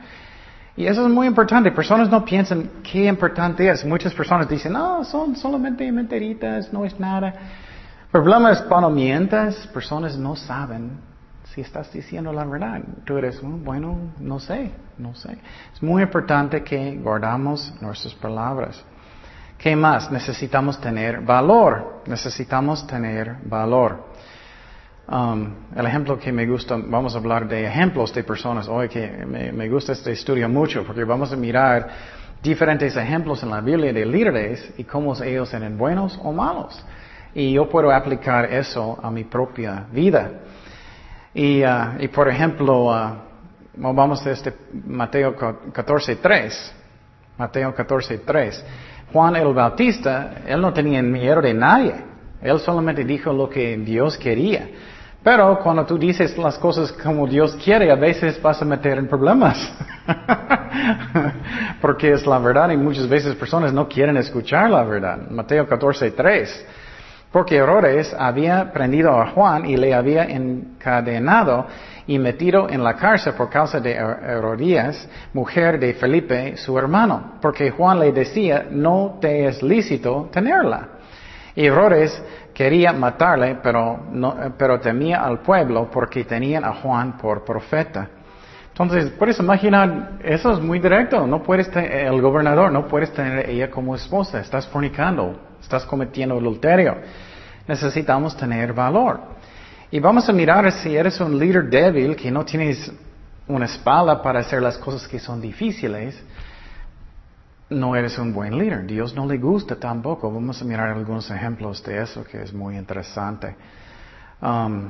Y 0.75 0.88
eso 0.88 1.06
es 1.06 1.12
muy 1.12 1.27
importante. 1.27 1.72
Personas 1.72 2.10
no 2.10 2.24
piensan 2.24 2.70
qué 2.84 3.06
importante 3.06 3.70
es. 3.70 3.84
Muchas 3.86 4.13
personas 4.13 4.48
dicen, 4.48 4.74
no, 4.74 5.03
son 5.03 5.36
solamente 5.36 5.91
mentiritas, 5.91 6.72
no 6.72 6.86
es 6.86 6.98
nada. 7.00 7.27
El 7.27 8.12
problema 8.12 8.51
es 8.51 8.62
cuando 8.62 8.89
mientas, 8.89 9.68
personas 9.68 10.18
no 10.18 10.36
saben 10.36 11.00
si 11.53 11.62
estás 11.62 11.91
diciendo 11.91 12.32
la 12.32 12.46
verdad. 12.46 12.82
Tú 13.06 13.18
eres, 13.18 13.41
mm, 13.41 13.63
bueno, 13.63 14.13
no 14.20 14.39
sé, 14.39 14.72
no 14.98 15.15
sé. 15.15 15.38
Es 15.74 15.84
muy 15.84 16.03
importante 16.03 16.63
que 16.63 16.96
guardamos 16.98 17.74
nuestras 17.82 18.13
palabras. 18.15 18.84
¿Qué 19.58 19.75
más? 19.75 20.10
Necesitamos 20.10 20.79
tener 20.79 21.22
valor. 21.22 22.03
Necesitamos 22.08 22.88
tener 22.88 23.36
valor. 23.44 24.09
Um, 25.12 25.56
el 25.75 25.88
ejemplo 25.88 26.20
que 26.20 26.32
me 26.32 26.46
gusta, 26.46 26.78
vamos 26.78 27.16
a 27.16 27.18
hablar 27.18 27.48
de 27.48 27.66
ejemplos 27.66 28.13
de 28.13 28.24
personas 28.24 28.68
hoy 28.68 28.88
que 28.89 29.08
me, 29.25 29.68
gusta 29.68 29.94
este 29.94 30.12
estudio 30.12 30.48
mucho 30.48 30.84
porque 30.86 31.04
vamos 31.04 31.34
a 31.34 31.36
mirar 31.36 31.88
diferentes 32.44 32.96
ejemplos 32.96 33.42
en 33.42 33.50
la 33.50 33.60
Biblia 33.60 33.92
de 33.92 34.06
líderes 34.06 34.72
y 34.78 34.84
cómo 34.84 35.16
ellos 35.24 35.51
eran 35.51 35.80
buenos 35.80 36.20
o 36.22 36.32
malos. 36.32 36.86
Y 37.34 37.54
yo 37.54 37.68
puedo 37.68 37.92
aplicar 37.92 38.54
eso 38.54 39.00
a 39.01 39.10
mi 39.10 39.24
propia 39.24 39.88
vida. 39.92 40.30
Y, 41.34 41.63
uh, 41.63 42.08
por 42.13 42.30
ejemplo, 42.30 42.92
uh, 42.92 43.16
vamos 43.78 44.24
a 44.28 44.30
este 44.30 44.54
Mateo 44.86 45.36
14.3. 45.36 46.72
Mateo 47.36 47.74
14.3. 47.74 48.63
Juan 49.12 49.36
el 49.38 49.56
Bautista, 49.56 50.44
él 50.46 50.62
no 50.62 50.72
tenía 50.72 51.01
miedo 51.01 51.42
de 51.42 51.54
nadie. 51.56 51.96
Él 52.44 52.60
solamente 52.60 53.04
dijo 53.04 53.34
lo 53.34 53.50
que 53.50 53.75
Dios 53.78 54.16
quería. 54.16 54.70
Pero 55.24 55.60
cuando 55.60 55.86
tú 55.86 55.98
dices 55.98 56.38
las 56.38 56.58
cosas 56.58 56.94
como 56.94 57.28
Dios 57.28 57.58
quiere, 57.64 57.92
a 57.92 57.96
veces 57.96 58.42
vas 58.42 58.62
a 58.62 58.66
meter 58.66 58.98
en 58.98 59.08
problemas. 59.08 59.58
Porque 61.82 62.14
es 62.14 62.26
la 62.26 62.40
verdad 62.40 62.70
y 62.70 62.78
muchas 62.78 63.08
veces 63.08 63.36
personas 63.36 63.74
no 63.74 63.88
quieren 63.88 64.16
escuchar 64.16 64.70
la 64.70 64.84
verdad. 64.84 65.30
Mateo 65.30 65.68
14, 65.68 66.12
3. 66.12 66.66
Porque 67.32 67.58
Herodes 67.58 68.16
había 68.18 68.72
prendido 68.72 69.12
a 69.22 69.28
Juan 69.32 69.66
y 69.66 69.78
le 69.78 69.94
había 69.94 70.24
encadenado 70.24 71.68
y 72.08 72.18
metido 72.18 72.68
en 72.70 72.84
la 72.84 72.96
cárcel 72.96 73.34
por 73.34 73.52
causa 73.52 73.80
de 73.80 73.92
Herodías, 73.92 75.08
mujer 75.34 75.80
de 75.80 75.94
Felipe, 75.94 76.58
su 76.58 76.80
hermano. 76.80 77.34
Porque 77.40 77.70
Juan 77.70 78.00
le 78.00 78.12
decía, 78.14 78.66
no 78.72 79.20
te 79.22 79.46
es 79.46 79.62
lícito 79.62 80.30
tenerla. 80.32 80.88
Y 81.56 81.68
Herodes 81.68 82.20
quería 82.60 82.92
matarle, 82.92 83.58
pero, 83.63 84.08
no, 84.12 84.36
pero 84.58 84.82
temía 84.82 85.24
al 85.24 85.39
pueblo 85.39 85.89
porque 85.89 86.25
tenían 86.25 86.66
a 86.66 86.74
Juan 86.74 87.18
por 87.18 87.46
profeta. 87.46 88.10
Entonces, 88.68 89.12
puedes 89.18 89.39
imaginar, 89.39 90.18
eso 90.22 90.51
es 90.51 90.60
muy 90.60 90.80
directo. 90.80 91.25
No 91.25 91.42
puedes 91.42 91.74
el 91.74 92.22
gobernador, 92.22 92.70
no 92.70 92.86
puedes 92.86 93.13
tener 93.13 93.50
ella 93.50 93.72
como 93.72 93.96
esposa. 93.96 94.42
Estás 94.42 94.68
fornicando, 94.68 95.39
estás 95.62 95.86
cometiendo 95.86 96.36
adulterio. 96.36 96.98
Necesitamos 97.66 98.36
tener 98.36 98.74
valor. 98.74 99.22
Y 99.89 100.01
vamos 100.01 100.28
a 100.28 100.34
mirar 100.34 100.70
si 100.74 100.98
eres 100.98 101.18
un 101.22 101.39
líder 101.39 101.70
débil, 101.70 102.13
que 102.18 102.30
no 102.30 102.44
tienes 102.44 102.92
una 103.48 103.68
espalda 103.68 104.22
para 104.22 104.42
hacer 104.42 104.62
las 104.62 104.78
cosas 104.78 105.08
que 105.08 105.18
son 105.18 105.39
difíciles 105.39 106.22
no 107.70 107.96
eres 107.96 108.18
un 108.18 108.34
buen 108.34 108.58
líder. 108.58 108.86
Dios 108.86 109.14
no 109.16 109.26
le 109.26 109.38
gusta 109.38 109.76
tampoco. 109.76 110.32
Vamos 110.32 110.62
a 110.62 110.66
mirar 110.66 110.90
algunos 110.90 111.30
ejemplos 111.30 111.84
de 111.84 112.02
eso 112.02 112.24
que 112.24 112.42
es 112.42 112.54
muy 112.54 112.78
interesante. 112.78 113.56
Um, 114.42 114.90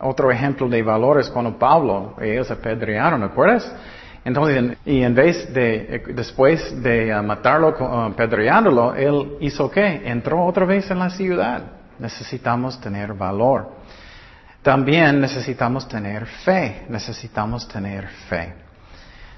otro 0.00 0.30
ejemplo 0.30 0.68
de 0.68 0.82
valores 0.82 1.28
cuando 1.28 1.58
Pablo, 1.58 2.14
ellos 2.20 2.50
apedrearon, 2.50 3.22
¿acuerdas? 3.22 3.70
Entonces, 4.24 4.78
y 4.86 5.02
en 5.02 5.14
vez 5.14 5.52
de, 5.52 6.04
después 6.14 6.80
de 6.82 7.14
uh, 7.14 7.22
matarlo 7.22 7.74
uh, 7.78 8.12
apedreándolo, 8.12 8.94
él 8.94 9.36
hizo 9.40 9.70
qué? 9.70 10.02
Entró 10.04 10.44
otra 10.44 10.64
vez 10.64 10.90
en 10.90 10.98
la 10.98 11.10
ciudad. 11.10 11.62
Necesitamos 11.98 12.80
tener 12.80 13.12
valor. 13.14 13.70
También 14.62 15.20
necesitamos 15.20 15.88
tener 15.88 16.24
fe. 16.26 16.86
Necesitamos 16.88 17.66
tener 17.66 18.06
fe. 18.28 18.61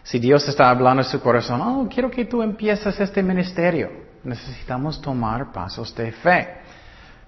Si 0.05 0.19
Dios 0.19 0.47
está 0.47 0.69
hablando 0.69 1.03
en 1.03 1.09
su 1.09 1.19
corazón, 1.21 1.61
oh, 1.63 1.89
quiero 1.89 2.11
que 2.11 2.27
tú 2.27 2.43
empieces 2.43 3.01
este 3.01 3.23
ministerio, 3.23 3.91
necesitamos 4.23 5.01
tomar 5.01 5.51
pasos 5.51 5.95
de 5.95 6.13
fe. 6.13 6.49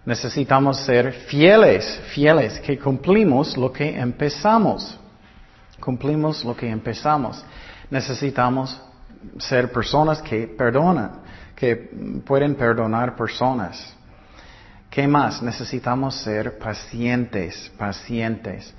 Necesitamos 0.05 0.81
ser 0.81 1.13
fieles, 1.13 2.01
fieles, 2.15 2.61
que 2.61 2.79
cumplimos 2.79 3.57
lo 3.57 3.73
que 3.73 3.99
empezamos. 3.99 4.97
Cumplimos 5.81 6.45
lo 6.45 6.55
que 6.55 6.69
empezamos. 6.69 7.45
Necesitamos 7.91 8.81
ser 9.39 9.73
personas 9.73 10.21
que 10.21 10.47
perdonan, 10.47 11.23
que 11.57 11.75
pueden 12.25 12.55
perdonar 12.55 13.17
personas. 13.17 13.97
¿Qué 14.91 15.09
más? 15.09 15.43
Necesitamos 15.43 16.15
ser 16.15 16.59
pacientes, 16.59 17.73
pacientes. 17.77 18.73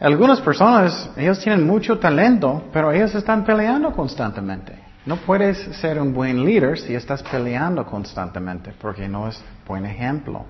Algunas 0.00 0.40
personas, 0.40 1.10
ellos 1.16 1.40
tienen 1.40 1.66
mucho 1.66 1.98
talento, 1.98 2.64
pero 2.72 2.92
ellos 2.92 3.12
están 3.16 3.44
peleando 3.44 3.90
constantemente. 3.90 4.78
No 5.06 5.16
puedes 5.16 5.58
ser 5.78 6.00
un 6.00 6.14
buen 6.14 6.44
líder 6.44 6.78
si 6.78 6.94
estás 6.94 7.20
peleando 7.24 7.84
constantemente, 7.84 8.72
porque 8.80 9.08
no 9.08 9.26
es 9.26 9.42
buen 9.66 9.84
ejemplo. 9.86 10.44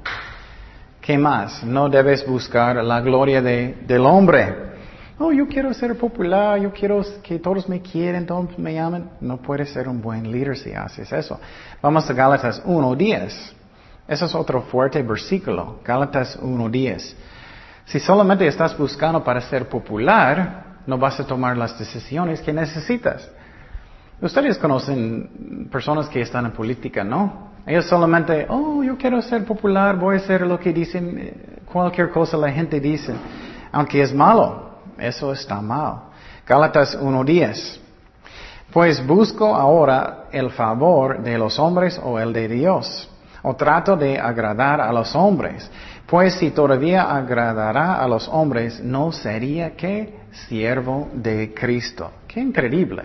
¿Qué 1.00 1.16
más? 1.16 1.64
No 1.64 1.88
debes 1.88 2.26
buscar 2.26 2.76
la 2.84 3.00
gloria 3.00 3.40
del 3.40 4.04
hombre. 4.04 4.54
Oh, 5.18 5.32
yo 5.32 5.48
quiero 5.48 5.72
ser 5.72 5.96
popular, 5.96 6.60
yo 6.60 6.70
quiero 6.70 7.02
que 7.22 7.38
todos 7.38 7.66
me 7.70 7.80
quieren, 7.80 8.26
todos 8.26 8.58
me 8.58 8.74
llamen. 8.74 9.08
No 9.22 9.38
puedes 9.38 9.70
ser 9.70 9.88
un 9.88 10.02
buen 10.02 10.30
líder 10.30 10.58
si 10.58 10.74
haces 10.74 11.10
eso. 11.10 11.40
Vamos 11.80 12.08
a 12.10 12.12
Gálatas 12.12 12.62
1.10. 12.66 13.32
Eso 14.06 14.26
es 14.26 14.34
otro 14.34 14.60
fuerte 14.62 15.02
versículo. 15.02 15.80
Gálatas 15.82 16.38
1.10. 16.38 17.14
Si 17.88 17.98
solamente 17.98 18.46
estás 18.46 18.76
buscando 18.76 19.24
para 19.24 19.40
ser 19.40 19.66
popular, 19.66 20.80
no 20.86 20.98
vas 20.98 21.18
a 21.20 21.26
tomar 21.26 21.56
las 21.56 21.78
decisiones 21.78 22.42
que 22.42 22.52
necesitas. 22.52 23.30
Ustedes 24.20 24.58
conocen 24.58 25.68
personas 25.72 26.06
que 26.10 26.20
están 26.20 26.44
en 26.44 26.52
política, 26.52 27.02
¿no? 27.02 27.48
Ellos 27.64 27.86
solamente, 27.86 28.46
oh, 28.50 28.82
yo 28.82 28.98
quiero 28.98 29.22
ser 29.22 29.46
popular, 29.46 29.96
voy 29.96 30.16
a 30.16 30.18
hacer 30.18 30.46
lo 30.46 30.60
que 30.60 30.70
dicen, 30.70 31.62
cualquier 31.64 32.10
cosa 32.10 32.36
la 32.36 32.52
gente 32.52 32.78
dice, 32.78 33.14
aunque 33.72 34.02
es 34.02 34.12
malo, 34.12 34.80
eso 34.98 35.32
está 35.32 35.58
mal. 35.62 36.10
Gálatas 36.46 36.98
1.10. 37.00 37.80
Pues 38.70 39.06
busco 39.06 39.54
ahora 39.54 40.24
el 40.30 40.50
favor 40.50 41.22
de 41.22 41.38
los 41.38 41.58
hombres 41.58 41.98
o 42.04 42.18
el 42.18 42.34
de 42.34 42.48
Dios, 42.48 43.08
o 43.42 43.56
trato 43.56 43.96
de 43.96 44.18
agradar 44.18 44.78
a 44.78 44.92
los 44.92 45.14
hombres. 45.14 45.70
Pues 46.08 46.36
si 46.36 46.52
todavía 46.52 47.02
agradará 47.02 48.02
a 48.02 48.08
los 48.08 48.28
hombres, 48.28 48.80
no 48.80 49.12
sería 49.12 49.76
que 49.76 50.20
siervo 50.48 51.10
de 51.12 51.52
Cristo. 51.52 52.10
Qué 52.26 52.40
increíble. 52.40 53.02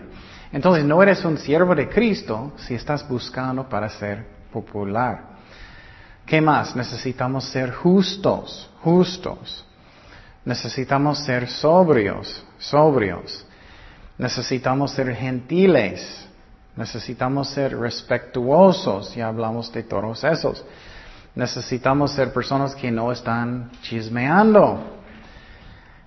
Entonces 0.54 0.86
no 0.86 1.04
eres 1.04 1.26
un 1.26 1.38
siervo 1.38 1.76
de 1.76 1.90
Cristo 1.90 2.54
si 2.56 2.76
estás 2.76 3.06
buscando 3.06 3.68
para 3.68 3.90
ser 3.90 4.26
popular. 4.54 5.22
¿Qué 6.26 6.40
más? 6.40 6.78
Necesitamos 6.78 7.44
ser 7.50 7.74
justos, 7.74 8.70
justos. 8.82 9.66
Necesitamos 10.46 11.26
ser 11.26 11.50
sobrios, 11.50 12.46
sobrios. 12.58 13.46
Necesitamos 14.18 14.92
ser 14.92 15.14
gentiles. 15.14 16.26
Necesitamos 16.78 17.50
ser 17.50 17.78
respetuosos. 17.78 19.14
Ya 19.14 19.28
hablamos 19.28 19.74
de 19.74 19.84
todos 19.84 20.24
esos. 20.24 20.64
Necesitamos 21.36 22.12
ser 22.12 22.32
personas 22.32 22.76
que 22.76 22.92
no 22.92 23.12
están 23.12 23.72
chismeando. 23.82 24.80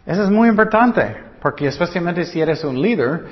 Eso 0.06 0.22
es 0.22 0.30
muy 0.30 0.48
importante, 0.48 1.16
porque 1.42 1.66
especialmente 1.66 2.24
si 2.24 2.40
eres 2.40 2.62
un 2.62 2.80
líder, 2.80 3.24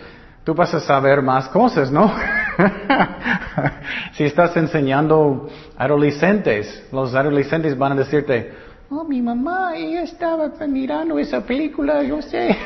tú 0.43 0.55
vas 0.55 0.75
a 0.75 0.81
saber 0.81 1.23
más 1.23 1.49
cosas, 1.49 1.93
¿no? 1.93 2.13
si 4.15 4.25
estás 4.25 4.57
enseñando 4.57 5.49
adolescentes, 5.77 6.89
los 6.91 7.15
adolescentes 7.15 7.79
van 7.79 7.93
a 7.93 7.95
decirte, 7.95 8.53
oh, 8.91 9.05
mi 9.05 9.23
mamá, 9.23 9.77
ella 9.77 10.03
estaba 10.03 10.51
mirando 10.67 11.17
esa 11.19 11.43
película, 11.43 12.03
yo 12.03 12.21
sé. 12.21 12.55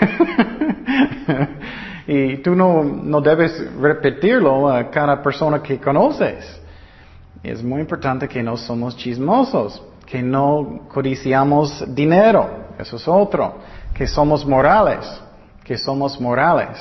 y 2.07 2.39
tú 2.39 2.55
no, 2.55 2.83
no 2.83 3.21
debes 3.21 3.71
repetirlo 3.79 4.71
a 4.71 4.91
cada 4.91 5.23
persona 5.23 5.63
que 5.63 5.79
conoces. 5.79 6.63
Es 7.43 7.63
muy 7.63 7.81
importante 7.81 8.29
que 8.29 8.43
no 8.43 8.57
somos 8.57 8.97
chismosos, 8.97 9.83
que 10.07 10.23
no 10.23 10.87
codiciamos 10.89 11.85
dinero, 11.95 12.69
eso 12.79 12.97
es 12.97 13.07
otro, 13.07 13.59
que 13.95 14.07
somos 14.07 14.47
morales, 14.47 15.07
que 15.65 15.77
somos 15.77 16.21
morales, 16.21 16.79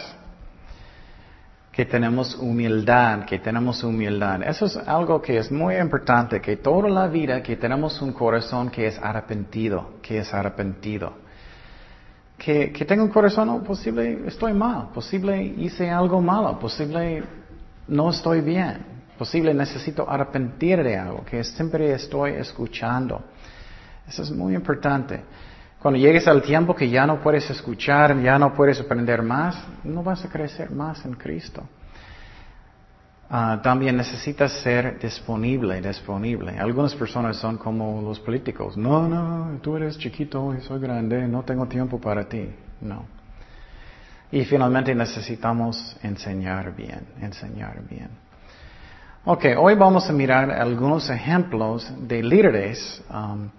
que 1.72 1.86
tenemos 1.86 2.36
humildad, 2.36 3.26
que 3.26 3.38
tenemos 3.40 3.84
humildad. 3.84 4.42
Eso 4.44 4.66
es 4.66 4.78
algo 4.78 5.22
que 5.22 5.38
es 5.38 5.52
muy 5.52 5.76
importante, 5.76 6.42
que 6.42 6.58
toda 6.58 6.90
la 6.90 7.08
vida 7.08 7.44
que 7.44 7.56
tenemos 7.56 8.02
un 8.02 8.14
corazón 8.14 8.70
que 8.70 8.88
es 8.88 8.98
arrepentido, 8.98 9.92
que 10.02 10.20
es 10.20 10.34
arrepentido. 10.34 11.14
Que, 12.38 12.72
que 12.72 12.86
tengo 12.86 13.04
un 13.04 13.10
corazón, 13.10 13.50
oh, 13.50 13.64
posible 13.64 14.22
estoy 14.28 14.54
mal, 14.54 14.90
posible 14.94 15.44
hice 15.44 15.90
algo 15.90 16.22
malo, 16.22 16.60
posible 16.60 17.24
no 17.88 18.10
estoy 18.12 18.42
bien, 18.42 18.97
posible 19.18 19.54
necesito 19.54 20.10
arrepentir 20.10 20.84
de 20.84 20.98
algo, 20.98 21.26
que 21.26 21.44
siempre 21.44 21.92
estoy 21.94 22.32
escuchando. 22.32 23.24
Eso 24.08 24.24
es 24.24 24.32
muy 24.32 24.56
importante. 24.56 25.22
Cuando 25.80 26.00
llegues 26.00 26.28
al 26.28 26.42
tiempo 26.42 26.76
que 26.76 26.90
ya 26.90 27.06
no 27.06 27.22
puedes 27.22 27.50
escuchar, 27.50 28.20
ya 28.22 28.40
no 28.40 28.54
puedes 28.54 28.80
aprender 28.80 29.22
más, 29.22 29.62
no 29.84 30.04
vas 30.04 30.26
a 30.26 30.30
crecer 30.30 30.72
más 30.72 31.06
en 31.06 31.14
Cristo. 31.14 31.64
Ah, 33.30 33.60
también 33.62 33.98
necesitas 33.98 34.54
ser 34.62 34.98
disponible, 35.00 35.82
disponible. 35.82 36.58
Algunas 36.58 36.96
personas 36.96 37.36
son 37.38 37.58
como 37.58 38.02
los 38.02 38.20
políticos. 38.22 38.78
No, 38.78 39.08
no, 39.08 39.60
tú 39.62 39.76
eres 39.76 39.98
chiquito 39.98 40.56
y 40.56 40.62
soy 40.62 40.80
grande, 40.80 41.28
no 41.28 41.44
tengo 41.44 41.68
tiempo 41.68 42.00
para 42.00 42.28
ti. 42.28 42.50
No. 42.80 43.06
Y 44.32 44.46
finalmente 44.46 44.96
necesitamos 44.96 45.98
enseñar 46.04 46.76
bien, 46.76 47.02
enseñar 47.22 47.82
bien. 47.90 48.27
Ok, 49.26 49.46
hoy 49.58 49.76
vamos 49.76 50.10
a 50.10 50.14
mirar 50.14 50.52
algunos 50.52 51.10
ejemplos 51.10 51.92
de 52.08 52.24
líderes 52.24 53.04
um, 53.10 53.50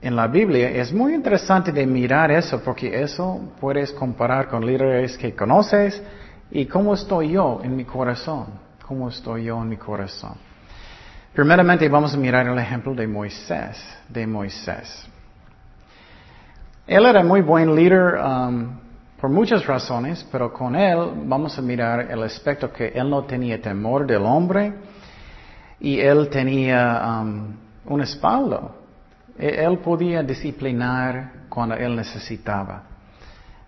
en 0.00 0.16
la 0.16 0.26
Biblia. 0.26 0.70
Es 0.70 0.92
muy 0.92 1.14
interesante 1.14 1.70
de 1.70 1.86
mirar 1.86 2.30
eso 2.30 2.60
porque 2.62 3.02
eso 3.02 3.40
puedes 3.60 3.92
comparar 3.92 4.48
con 4.48 4.64
líderes 4.64 5.18
que 5.18 5.34
conoces 5.34 6.02
¿Y 6.54 6.66
cómo 6.66 6.92
estoy 6.92 7.32
yo 7.32 7.60
en 7.64 7.74
mi 7.74 7.84
corazón? 7.86 8.46
¿Cómo 8.86 9.08
estoy 9.08 9.44
yo 9.44 9.62
en 9.62 9.70
mi 9.70 9.78
corazón? 9.78 10.34
Primeramente 11.32 11.88
vamos 11.88 12.12
a 12.12 12.18
mirar 12.18 12.46
el 12.46 12.58
ejemplo 12.58 12.94
de 12.94 13.06
Moisés, 13.06 13.82
de 14.06 14.26
Moisés. 14.26 15.08
Él 16.86 17.06
era 17.06 17.22
muy 17.22 17.40
buen 17.40 17.74
líder 17.74 18.16
um, 18.16 18.78
por 19.22 19.30
muchas 19.30 19.64
razones, 19.64 20.26
pero 20.32 20.52
con 20.52 20.74
él 20.74 20.98
vamos 21.26 21.56
a 21.56 21.62
mirar 21.62 22.10
el 22.10 22.24
aspecto 22.24 22.72
que 22.72 22.88
él 22.88 23.08
no 23.08 23.22
tenía 23.22 23.62
temor 23.62 24.04
del 24.04 24.22
hombre 24.22 24.74
y 25.78 26.00
él 26.00 26.28
tenía 26.28 27.20
um, 27.22 27.54
un 27.86 28.00
espaldo. 28.00 28.74
E, 29.38 29.64
él 29.64 29.78
podía 29.78 30.24
disciplinar 30.24 31.46
cuando 31.48 31.76
él 31.76 31.94
necesitaba. 31.94 32.82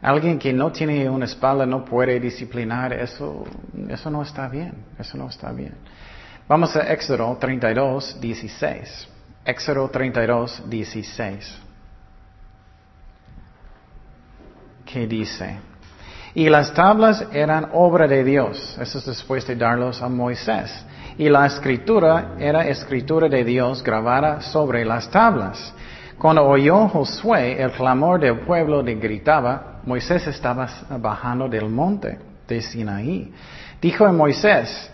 Alguien 0.03 0.41
que 0.41 0.53
no 0.53 0.73
tiene 0.73 1.09
una 1.09 1.27
espalda 1.27 1.65
no 1.65 1.85
puede 1.85 2.19
disciplinar, 2.19 2.93
eso, 2.93 3.45
eso 3.89 4.11
no 4.11 4.23
está 4.23 4.49
bien, 4.49 4.75
eso 4.99 5.17
no 5.17 5.29
está 5.29 5.53
bien. 5.53 5.75
Vamos 6.49 6.75
a 6.75 6.93
Éxodo 6.93 7.37
32, 7.37 8.21
16. 8.21 9.09
Éxodo 9.45 9.89
32, 9.89 10.69
16. 10.69 11.61
¿Qué 14.95 15.09
dice? 15.09 15.57
Y 16.37 16.49
las 16.49 16.73
tablas 16.73 17.27
eran 17.33 17.71
obra 17.73 18.07
de 18.07 18.23
Dios. 18.23 18.79
Eso 18.81 18.99
es 18.99 19.07
después 19.07 19.45
de 19.45 19.57
darlos 19.57 20.01
a 20.01 20.09
Moisés. 20.09 20.71
Y 21.19 21.29
la 21.29 21.47
escritura 21.47 22.37
era 22.39 22.69
escritura 22.69 23.29
de 23.29 23.43
Dios 23.43 23.83
grabada 23.83 24.41
sobre 24.41 24.85
las 24.85 25.11
tablas. 25.11 25.75
Cuando 26.17 26.45
oyó 26.45 26.87
Josué 26.87 27.61
el 27.61 27.73
clamor 27.73 28.21
del 28.21 28.39
pueblo 28.43 28.85
de 28.85 28.95
gritaba, 28.95 29.81
Moisés 29.85 30.29
estaba 30.29 30.69
bajando 31.01 31.49
del 31.49 31.69
monte 31.69 32.17
de 32.47 32.63
Sinaí. 32.63 33.33
Dijo 33.83 34.07
a 34.07 34.13
Moisés, 34.13 34.93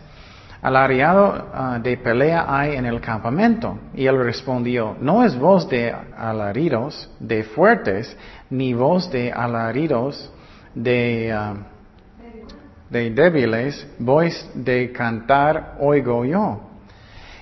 alariado 0.63 1.49
ah, 1.55 1.79
de 1.83 1.97
pelea 1.97 2.45
hay 2.49 2.77
en 2.77 2.87
el 2.87 3.01
campamento. 3.01 3.79
Y 3.95 4.07
él 4.07 4.23
respondió, 4.23 4.97
no 5.01 5.25
es 5.25 5.39
voz 5.39 5.69
de 5.69 5.95
alaridos, 6.17 7.11
de 7.19 7.45
fuertes, 7.45 8.17
ni 8.51 8.75
voz 8.75 9.11
de 9.11 9.33
alaridos, 9.33 10.33
de, 10.75 11.33
ah, 11.33 11.55
débiles, 12.91 13.87
voz 13.99 14.51
de 14.55 14.93
cantar 14.93 15.77
oigo 15.81 16.25
yo. 16.25 16.67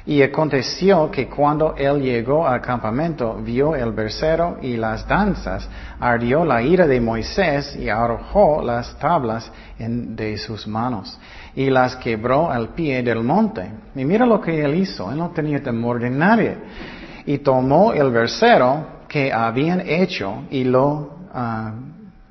Y 0.06 0.22
aconteció 0.22 1.10
que 1.10 1.28
cuando 1.28 1.74
él 1.76 2.00
llegó 2.00 2.46
al 2.46 2.62
campamento, 2.62 3.34
vio 3.42 3.76
el 3.76 3.92
versero 3.92 4.56
y 4.62 4.78
las 4.78 5.06
danzas, 5.06 5.68
ardió 6.00 6.46
la 6.46 6.62
ira 6.62 6.86
de 6.86 6.98
Moisés 6.98 7.76
y 7.76 7.90
arrojó 7.90 8.62
las 8.62 8.98
tablas 8.98 9.52
de 9.78 10.38
sus 10.38 10.66
manos 10.66 11.18
y 11.54 11.70
las 11.70 11.96
quebró 11.96 12.50
al 12.50 12.70
pie 12.70 13.02
del 13.02 13.22
monte. 13.22 13.68
Y 13.94 14.04
mira 14.04 14.26
lo 14.26 14.40
que 14.40 14.62
él 14.62 14.74
hizo, 14.76 15.10
él 15.10 15.18
no 15.18 15.30
tenía 15.30 15.62
temor 15.62 16.00
de 16.00 16.10
nadie. 16.10 16.56
Y 17.26 17.38
tomó 17.38 17.92
el 17.92 18.10
versero 18.10 18.98
que 19.08 19.32
habían 19.32 19.80
hecho 19.80 20.44
y 20.50 20.64
lo, 20.64 21.16
ah, 21.32 21.72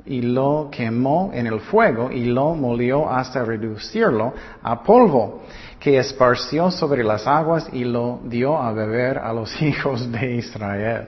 y 0.06 0.22
lo 0.22 0.70
quemó 0.72 1.32
en 1.34 1.48
el 1.48 1.60
fuego 1.60 2.12
y 2.12 2.26
lo 2.26 2.56
molió 2.56 3.10
hasta 3.10 3.44
reducirlo 3.44 4.34
a 4.64 4.82
polvo 4.84 5.42
que 5.80 5.98
esparció 5.98 6.72
sobre 6.72 7.04
las 7.04 7.28
aguas 7.28 7.70
y 7.72 7.84
lo 7.84 8.20
dio 8.24 8.58
a 8.58 8.72
beber 8.72 9.18
a 9.18 9.34
los 9.34 9.62
hijos 9.62 10.12
de 10.12 10.36
Israel. 10.36 11.08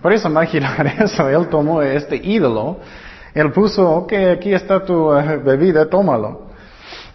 Por 0.00 0.12
eso 0.12 0.28
imaginar 0.28 0.86
eso, 1.00 1.28
él 1.28 1.48
tomó 1.48 1.82
este 1.82 2.16
ídolo, 2.16 2.78
él 3.34 3.52
puso, 3.52 3.88
ok, 3.90 4.12
aquí 4.32 4.52
está 4.52 4.84
tu 4.84 5.12
eh, 5.14 5.38
bebida, 5.38 5.88
tómalo. 5.88 6.47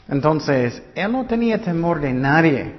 Entonces, 0.08 0.82
él 0.96 1.12
no 1.12 1.26
tenía 1.26 1.62
temor 1.62 2.02
de 2.02 2.14
nadie. 2.14 2.76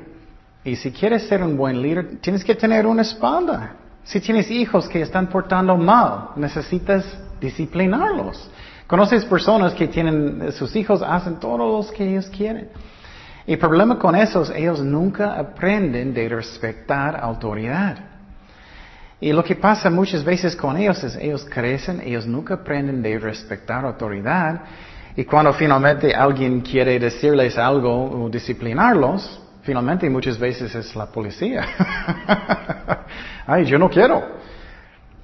Y 0.64 0.76
si 0.76 0.90
quieres 0.90 1.26
ser 1.28 1.42
un 1.42 1.56
buen 1.56 1.80
líder, 1.80 2.20
tienes 2.20 2.44
que 2.44 2.54
tener 2.54 2.86
una 2.86 3.02
espalda. 3.02 3.76
Si 4.04 4.20
tienes 4.20 4.50
hijos 4.50 4.88
que 4.88 5.00
están 5.00 5.28
portando 5.28 5.76
mal, 5.76 6.30
necesitas 6.36 7.04
disciplinarlos. 7.40 8.50
Conoces 8.86 9.24
personas 9.24 9.72
que 9.74 9.88
tienen, 9.88 10.52
sus 10.52 10.76
hijos 10.76 11.02
hacen 11.02 11.40
todo 11.40 11.58
lo 11.58 11.92
que 11.92 12.08
ellos 12.08 12.26
quieren. 12.28 12.68
Y 13.46 13.54
el 13.54 13.58
problema 13.58 13.98
con 13.98 14.14
esos, 14.14 14.50
ellos 14.50 14.80
nunca 14.80 15.38
aprenden 15.38 16.14
de 16.14 16.28
respetar 16.28 17.18
autoridad. 17.20 17.96
Y 19.20 19.32
lo 19.32 19.42
que 19.44 19.56
pasa 19.56 19.88
muchas 19.90 20.24
veces 20.24 20.54
con 20.56 20.76
ellos 20.76 21.02
es, 21.02 21.16
ellos 21.16 21.46
crecen, 21.48 22.00
ellos 22.04 22.26
nunca 22.26 22.54
aprenden 22.54 23.02
de 23.02 23.18
respetar 23.18 23.84
autoridad. 23.84 24.62
Y 25.16 25.24
cuando 25.24 25.52
finalmente 25.52 26.14
alguien 26.14 26.60
quiere 26.60 26.98
decirles 26.98 27.56
algo 27.56 28.24
o 28.24 28.28
disciplinarlos, 28.28 29.40
finalmente 29.62 30.10
muchas 30.10 30.38
veces 30.38 30.74
es 30.74 30.94
la 30.96 31.06
policía. 31.06 31.64
Ay, 33.46 33.64
yo 33.64 33.78
no 33.78 33.88
quiero. 33.88 34.22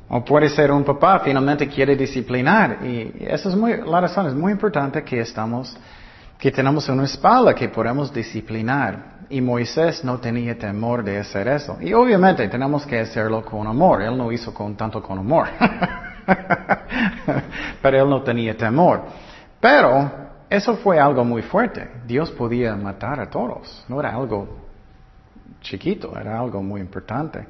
O 0.08 0.24
puede 0.24 0.48
ser 0.48 0.70
un 0.72 0.84
papá, 0.84 1.20
finalmente 1.20 1.68
quiere 1.68 1.96
disciplinar. 1.96 2.78
Y 2.84 3.24
eso 3.26 3.48
es 3.48 3.56
muy, 3.56 3.76
la 3.84 4.00
razón 4.00 4.26
es 4.26 4.34
muy 4.34 4.52
importante 4.52 5.02
que 5.02 5.20
estamos 5.20 5.76
que 6.40 6.50
tenemos 6.50 6.88
una 6.88 7.04
espalda 7.04 7.54
que 7.54 7.68
podemos 7.68 8.12
disciplinar. 8.12 9.20
Y 9.28 9.40
Moisés 9.40 10.02
no 10.02 10.18
tenía 10.18 10.58
temor 10.58 11.04
de 11.04 11.18
hacer 11.18 11.46
eso. 11.46 11.76
Y 11.80 11.92
obviamente 11.92 12.48
tenemos 12.48 12.84
que 12.86 12.98
hacerlo 12.98 13.44
con 13.44 13.66
amor. 13.66 14.02
Él 14.02 14.16
no 14.16 14.32
hizo 14.32 14.52
con 14.52 14.74
tanto 14.74 15.02
con 15.02 15.18
amor. 15.18 15.48
Pero 17.82 18.02
él 18.02 18.08
no 18.10 18.22
tenía 18.22 18.56
temor. 18.56 19.04
Pero 19.60 20.10
eso 20.48 20.76
fue 20.76 20.98
algo 20.98 21.24
muy 21.24 21.42
fuerte. 21.42 21.88
Dios 22.06 22.30
podía 22.30 22.74
matar 22.74 23.20
a 23.20 23.28
todos. 23.28 23.84
No 23.88 24.00
era 24.00 24.14
algo 24.14 24.48
chiquito, 25.60 26.18
era 26.18 26.38
algo 26.38 26.62
muy 26.62 26.80
importante. 26.80 27.46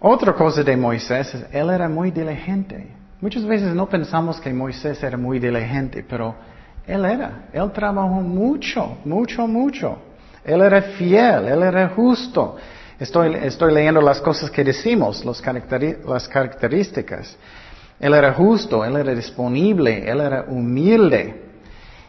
Otra 0.00 0.34
cosa 0.34 0.62
de 0.62 0.76
Moisés 0.76 1.34
es, 1.34 1.46
él 1.50 1.70
era 1.70 1.88
muy 1.88 2.10
diligente. 2.10 2.88
Muchas 3.20 3.44
veces 3.44 3.74
no 3.74 3.88
pensamos 3.88 4.38
que 4.38 4.52
Moisés 4.52 5.02
era 5.02 5.16
muy 5.16 5.38
diligente, 5.38 6.04
pero 6.06 6.34
él 6.86 7.04
era, 7.06 7.48
él 7.52 7.72
trabajó 7.72 8.20
mucho, 8.20 8.98
mucho, 9.04 9.46
mucho. 9.46 9.98
Él 10.44 10.60
era 10.60 10.82
fiel, 10.82 11.46
él 11.46 11.62
era 11.62 11.88
justo. 11.88 12.56
Estoy, 12.98 13.72
leyendo 13.72 14.00
las 14.00 14.20
cosas 14.20 14.50
que 14.50 14.62
decimos, 14.62 15.24
las 15.24 15.40
características. 16.28 17.36
Él 18.04 18.12
era 18.12 18.34
justo, 18.34 18.84
él 18.84 18.96
era 18.96 19.14
disponible, 19.14 20.06
él 20.06 20.20
era 20.20 20.44
humilde. 20.46 21.40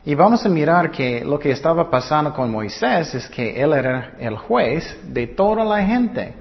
Y 0.03 0.13
vamos 0.13 0.45
a 0.45 0.49
mirar 0.49 0.91
que 0.91 1.23
lo 1.23 1.39
que 1.39 1.51
estaba 1.51 1.89
pasando 1.89 2.33
con 2.33 2.51
Moisés 2.51 3.15
es 3.15 3.29
que 3.29 3.63
él 3.63 3.71
era 3.71 4.11
el 4.19 4.35
juez 4.35 4.83
de 5.07 5.27
toda 5.27 5.63
la 5.63 5.85
gente. 5.85 6.33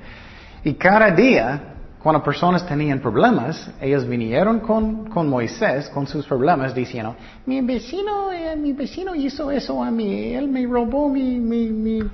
Y 0.64 0.74
cada 0.74 1.08
día 1.12 1.74
cuando 2.02 2.20
personas 2.20 2.66
tenían 2.66 2.98
problemas, 2.98 3.70
ellos 3.80 4.04
vinieron 4.08 4.58
con, 4.58 5.06
con 5.06 5.28
Moisés 5.28 5.88
con 5.88 6.08
sus 6.08 6.26
problemas 6.26 6.74
diciendo, 6.74 7.14
mi 7.46 7.60
vecino, 7.60 8.32
eh, 8.32 8.56
mi 8.56 8.72
vecino 8.72 9.14
hizo 9.14 9.52
eso 9.52 9.84
a 9.84 9.90
mí, 9.92 10.34
él 10.34 10.48
me 10.48 10.66
robó 10.66 11.08
mi, 11.08 11.38
mi, 11.38 11.68
mi 11.68 12.00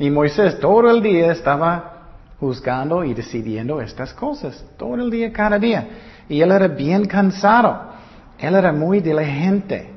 y 0.00 0.10
Moisés 0.10 0.58
todo 0.58 0.90
el 0.90 1.00
día 1.00 1.30
estaba 1.30 1.99
juzgando 2.40 3.04
y 3.04 3.12
decidiendo 3.12 3.80
estas 3.80 4.14
cosas, 4.14 4.64
todo 4.78 4.94
el 4.94 5.10
día, 5.10 5.30
cada 5.30 5.58
día. 5.58 5.86
Y 6.28 6.40
él 6.40 6.50
era 6.50 6.66
bien 6.66 7.04
cansado, 7.04 7.92
él 8.38 8.54
era 8.54 8.72
muy 8.72 9.00
diligente. 9.00 9.90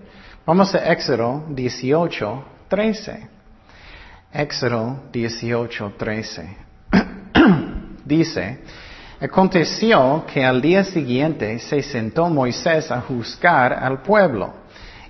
Vamos 0.45 0.75
a 0.75 0.91
Éxodo 0.91 1.45
18, 1.49 2.43
13. 2.67 3.29
Éxodo 4.33 5.03
18, 5.13 5.93
13. 5.97 6.57
dice, 8.05 8.59
aconteció 9.21 10.25
que 10.25 10.43
al 10.43 10.61
día 10.61 10.83
siguiente 10.83 11.59
se 11.59 11.81
sentó 11.81 12.29
Moisés 12.29 12.91
a 12.91 12.99
juzgar 13.01 13.73
al 13.73 14.01
pueblo. 14.01 14.53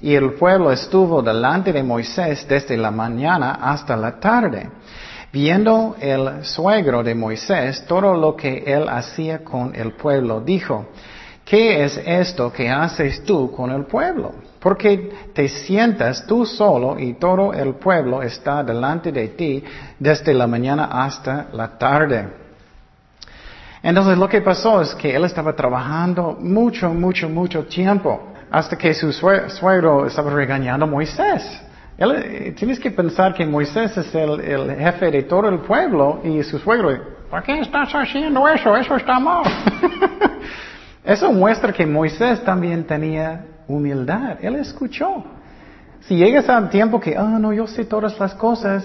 Y 0.02 0.14
el 0.14 0.34
pueblo 0.34 0.72
estuvo 0.72 1.22
delante 1.22 1.72
de 1.72 1.82
Moisés 1.82 2.46
desde 2.48 2.78
la 2.78 2.92
mañana 2.92 3.60
hasta 3.62 3.96
la 3.96 4.20
tarde. 4.20 4.70
Viendo 5.34 5.96
el 6.00 6.46
suegro 6.46 7.02
de 7.02 7.16
Moisés 7.16 7.84
todo 7.88 8.14
lo 8.14 8.36
que 8.36 8.66
él 8.68 8.88
hacía 8.88 9.44
con 9.44 9.74
el 9.74 9.94
pueblo, 9.94 10.42
dijo, 10.42 10.90
¿qué 11.44 11.84
es 11.84 12.00
esto 12.06 12.54
que 12.54 12.70
haces 12.70 13.24
tú 13.24 13.52
con 13.52 13.72
el 13.72 13.86
pueblo? 13.86 14.32
Porque 14.60 15.12
te 15.34 15.48
sientas 15.48 16.28
tú 16.28 16.46
solo 16.46 17.00
y 17.00 17.16
todo 17.16 17.52
el 17.52 17.74
pueblo 17.74 18.22
está 18.22 18.64
delante 18.64 19.12
de 19.12 19.30
ti 19.30 19.64
desde 19.98 20.36
la 20.36 20.46
mañana 20.46 20.86
hasta 21.04 21.48
la 21.52 21.80
tarde. 21.80 22.28
Entonces 23.82 24.16
lo 24.16 24.30
que 24.30 24.42
pasó 24.42 24.84
es 24.84 24.94
que 24.94 25.16
él 25.16 25.26
estaba 25.26 25.56
trabajando 25.56 26.38
mucho, 26.40 26.94
mucho, 26.94 27.28
mucho 27.28 27.66
tiempo 27.66 28.34
hasta 28.52 28.78
que 28.78 28.94
su 28.94 29.12
suegro 29.12 30.06
estaba 30.06 30.30
regañando 30.30 30.86
a 30.86 30.90
Moisés. 30.90 31.60
Eh, 31.98 32.54
tienes 32.58 32.80
que 32.80 32.90
pensar 32.90 33.34
que 33.34 33.46
Moisés 33.46 33.96
es 33.98 34.16
el, 34.16 34.76
jefe 34.78 35.12
de 35.12 35.24
todo 35.24 35.48
el 35.50 35.60
pueblo 35.60 36.22
y 36.24 36.42
su 36.44 36.58
suegro, 36.58 36.90
¿por 37.30 37.44
qué 37.44 37.60
estás 37.60 37.94
haciendo 37.94 38.48
eso? 38.48 38.76
Eso 38.76 38.96
está 38.96 39.20
mal. 39.20 39.44
eso 41.04 41.32
muestra 41.32 41.72
que 41.72 41.86
Moisés 41.86 42.44
también 42.44 42.84
tenía 42.84 43.46
humildad. 43.68 44.38
Él 44.42 44.56
escuchó. 44.56 45.24
Si 46.02 46.16
llegas 46.18 46.50
a 46.50 46.58
un 46.58 46.70
tiempo 46.70 47.00
que, 47.00 47.16
ah, 47.16 47.38
no, 47.40 47.54
yo 47.54 47.68
sé 47.68 47.86
todas 47.86 48.20
las 48.20 48.34
cosas, 48.34 48.84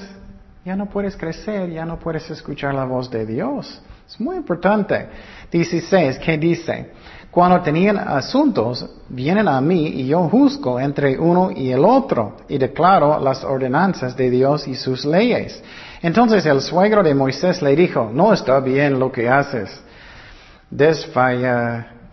ya 0.69 0.77
no 0.77 0.85
puedes 0.85 1.17
crecer, 1.17 1.71
ya 1.71 1.87
no 1.87 1.99
puedes 1.99 2.29
escuchar 2.31 2.75
la 2.75 2.85
voz 2.85 3.11
de 3.11 3.25
Dios. 3.25 3.81
Es 4.07 4.21
muy 4.21 4.37
importante. 4.37 5.09
16, 5.51 6.19
¿qué 6.19 6.37
dice? 6.37 6.91
Cuando 7.31 7.63
tenían 7.63 7.97
asuntos, 7.97 8.87
vienen 9.09 9.49
a 9.49 9.63
mí 9.63 9.87
y 9.87 10.09
yo 10.09 10.29
juzgo 10.29 10.79
entre 10.79 11.19
uno 11.19 11.51
y 11.51 11.71
el 11.71 11.83
otro 11.83 12.37
y 12.51 12.59
declaro 12.59 13.19
las 13.19 13.45
ordenanzas 13.45 14.15
de 14.15 14.29
Dios 14.29 14.69
y 14.69 14.75
sus 14.75 15.07
leyes. 15.07 15.63
Entonces 16.03 16.45
el 16.45 16.61
suegro 16.61 17.03
de 17.03 17.15
Moisés 17.15 17.63
le 17.63 17.75
dijo, 17.75 18.11
no 18.13 18.35
está 18.35 18.61
bien 18.61 18.99
lo 18.99 19.11
que 19.11 19.27
haces. 19.27 19.71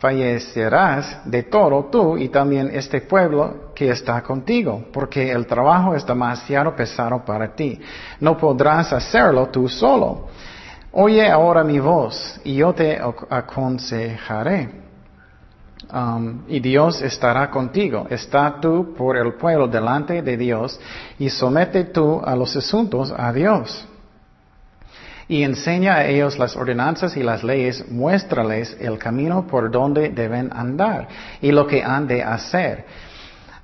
Desfallecerás 0.05 1.21
de 1.25 1.43
todo 1.43 1.85
tú 1.85 2.15
y 2.15 2.29
también 2.29 2.69
este 2.71 3.01
pueblo 3.01 3.71
que 3.73 3.89
está 3.89 4.21
contigo, 4.21 4.85
porque 4.93 5.31
el 5.31 5.47
trabajo 5.47 5.95
es 5.95 6.05
demasiado 6.05 6.75
pesado 6.75 7.25
para 7.25 7.55
ti. 7.55 7.79
No 8.19 8.37
podrás 8.37 8.93
hacerlo 8.93 9.47
tú 9.47 9.67
solo. 9.67 10.27
Oye 10.91 11.27
ahora 11.27 11.63
mi 11.63 11.79
voz 11.79 12.39
y 12.43 12.55
yo 12.55 12.71
te 12.73 12.99
aconsejaré. 13.29 14.69
Um, 15.91 16.43
y 16.47 16.59
Dios 16.59 17.01
estará 17.01 17.49
contigo. 17.49 18.05
Está 18.07 18.59
tú 18.61 18.93
por 18.95 19.17
el 19.17 19.33
pueblo 19.33 19.67
delante 19.67 20.21
de 20.21 20.37
Dios 20.37 20.79
y 21.17 21.29
somete 21.29 21.85
tú 21.85 22.21
a 22.23 22.35
los 22.35 22.55
asuntos 22.55 23.11
a 23.15 23.33
Dios. 23.33 23.87
Y 25.27 25.43
enseña 25.43 25.95
a 25.95 26.05
ellos 26.05 26.37
las 26.37 26.55
ordenanzas 26.55 27.17
y 27.17 27.23
las 27.23 27.43
leyes, 27.43 27.89
muéstrales 27.89 28.77
el 28.79 28.97
camino 28.99 29.47
por 29.47 29.71
donde 29.71 30.09
deben 30.09 30.51
andar 30.53 31.07
y 31.41 31.51
lo 31.51 31.65
que 31.65 31.83
han 31.83 32.07
de 32.07 32.23
hacer. 32.23 32.85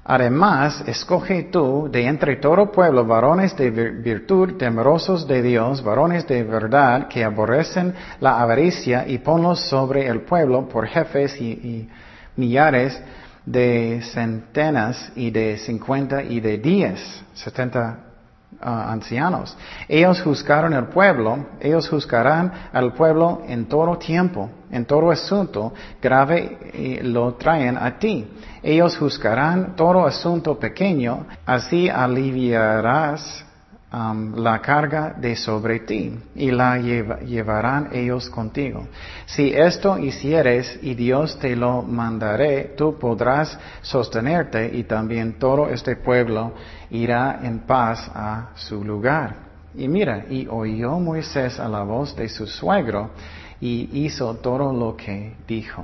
Además, 0.04 0.84
escoge 0.88 1.43
tú 1.43 1.88
de 1.91 2.08
entre 2.08 2.38
todo 2.38 2.71
pueblo 2.71 3.06
varones 3.06 3.56
de 3.56 3.69
virtud, 3.69 4.58
temerosos 4.58 5.28
de 5.28 5.43
Dios, 5.43 5.84
varones 5.84 6.28
de 6.28 6.43
verdad, 6.43 7.08
que 7.08 7.24
aborrecen 7.24 7.93
la 8.19 8.41
avaricia 8.41 9.08
y 9.08 9.19
ponlos 9.19 9.60
sobre 9.60 10.08
el 10.08 10.21
pueblo 10.21 10.67
por 10.67 10.88
jefes 10.88 11.39
y, 11.39 11.88
millares 12.36 13.00
de 13.45 14.02
centenas 14.13 15.12
y 15.15 15.30
de 15.30 15.58
cincuenta 15.58 16.24
y 16.24 16.39
de 16.39 16.58
diez, 16.58 17.24
setenta 17.34 18.11
ancianos. 18.60 19.58
Ellos 19.88 20.22
juzgaron 20.22 20.74
el 20.74 20.86
pueblo, 20.86 21.46
ellos 21.60 21.90
juzgarán 21.90 22.52
al 22.74 22.94
pueblo 22.94 23.42
en 23.48 23.66
todo 23.66 23.98
tiempo, 23.98 24.50
en 24.72 24.86
todo 24.86 25.12
asunto 25.12 25.74
grave 26.02 26.72
y 26.74 27.00
lo 27.00 27.34
traen 27.36 27.78
a 27.78 27.98
ti. 27.98 28.28
Ellos 28.62 28.98
juzgarán 28.98 29.76
todo 29.76 30.06
asunto 30.06 30.60
pequeño, 30.60 31.26
así 31.46 31.90
aliviarás 31.90 33.46
la 33.92 34.62
carga 34.62 35.14
de 35.18 35.36
sobre 35.36 35.82
ti 35.82 36.18
y 36.36 36.50
la 36.52 36.78
llevarán 36.78 37.90
ellos 37.92 38.30
contigo. 38.30 38.88
Si 39.26 39.52
esto 39.54 39.98
hicieres 39.98 40.80
y 40.82 40.96
Dios 40.96 41.38
te 41.40 41.58
lo 41.58 41.82
mandaré, 41.82 42.74
tú 42.78 42.98
podrás 42.98 43.60
sostenerte 43.82 44.72
y 44.74 44.84
también 44.84 45.38
todo 45.38 45.70
este 45.70 45.98
pueblo 45.98 46.54
irá 46.90 47.42
en 47.44 47.60
paz 47.60 48.10
a 48.16 48.52
su 48.56 48.82
lugar. 48.84 49.36
Y 49.76 49.90
mira, 49.90 50.26
y 50.30 50.48
oyó 50.50 50.98
Moisés 51.00 51.60
a 51.60 51.68
la 51.68 51.84
voz 51.84 52.16
de 52.16 52.30
su 52.30 52.48
suegro 52.48 53.12
y 53.60 54.06
hizo 54.06 54.36
todo 54.36 54.72
lo 54.72 54.96
que 54.96 55.36
dijo. 55.46 55.84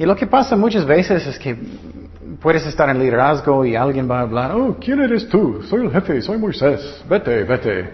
Y 0.00 0.06
lo 0.06 0.16
que 0.16 0.26
pasa 0.26 0.56
muchas 0.56 0.86
veces 0.86 1.26
es 1.26 1.38
que 1.38 1.54
puedes 2.40 2.64
estar 2.64 2.88
en 2.88 2.98
liderazgo 2.98 3.66
y 3.66 3.76
alguien 3.76 4.10
va 4.10 4.20
a 4.20 4.22
hablar, 4.22 4.52
oh, 4.52 4.78
¿quién 4.80 4.98
eres 4.98 5.28
tú? 5.28 5.62
Soy 5.68 5.84
el 5.84 5.92
jefe, 5.92 6.22
soy 6.22 6.38
Moisés, 6.38 7.04
vete, 7.06 7.44
vete. 7.44 7.90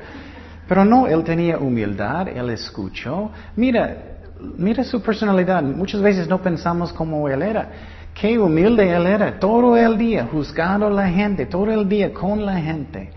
Pero 0.68 0.84
no, 0.84 1.08
él 1.08 1.24
tenía 1.24 1.58
humildad, 1.58 2.28
él 2.28 2.50
escuchó. 2.50 3.32
Mira, 3.56 4.18
mira 4.56 4.84
su 4.84 5.02
personalidad. 5.02 5.64
Muchas 5.64 6.00
veces 6.00 6.28
no 6.28 6.40
pensamos 6.40 6.92
como 6.92 7.28
él 7.28 7.42
era. 7.42 7.72
Qué 8.14 8.38
humilde 8.38 8.88
él 8.88 9.04
era, 9.04 9.40
todo 9.40 9.76
el 9.76 9.98
día 9.98 10.28
juzgando 10.30 10.86
a 10.86 10.90
la 10.90 11.08
gente, 11.08 11.46
todo 11.46 11.72
el 11.72 11.88
día 11.88 12.12
con 12.12 12.46
la 12.46 12.60
gente, 12.60 13.10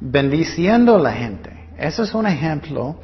bendiciendo 0.00 0.96
a 0.96 0.98
la 0.98 1.12
gente. 1.12 1.68
Eso 1.78 2.02
es 2.02 2.12
un 2.12 2.26
ejemplo 2.26 2.98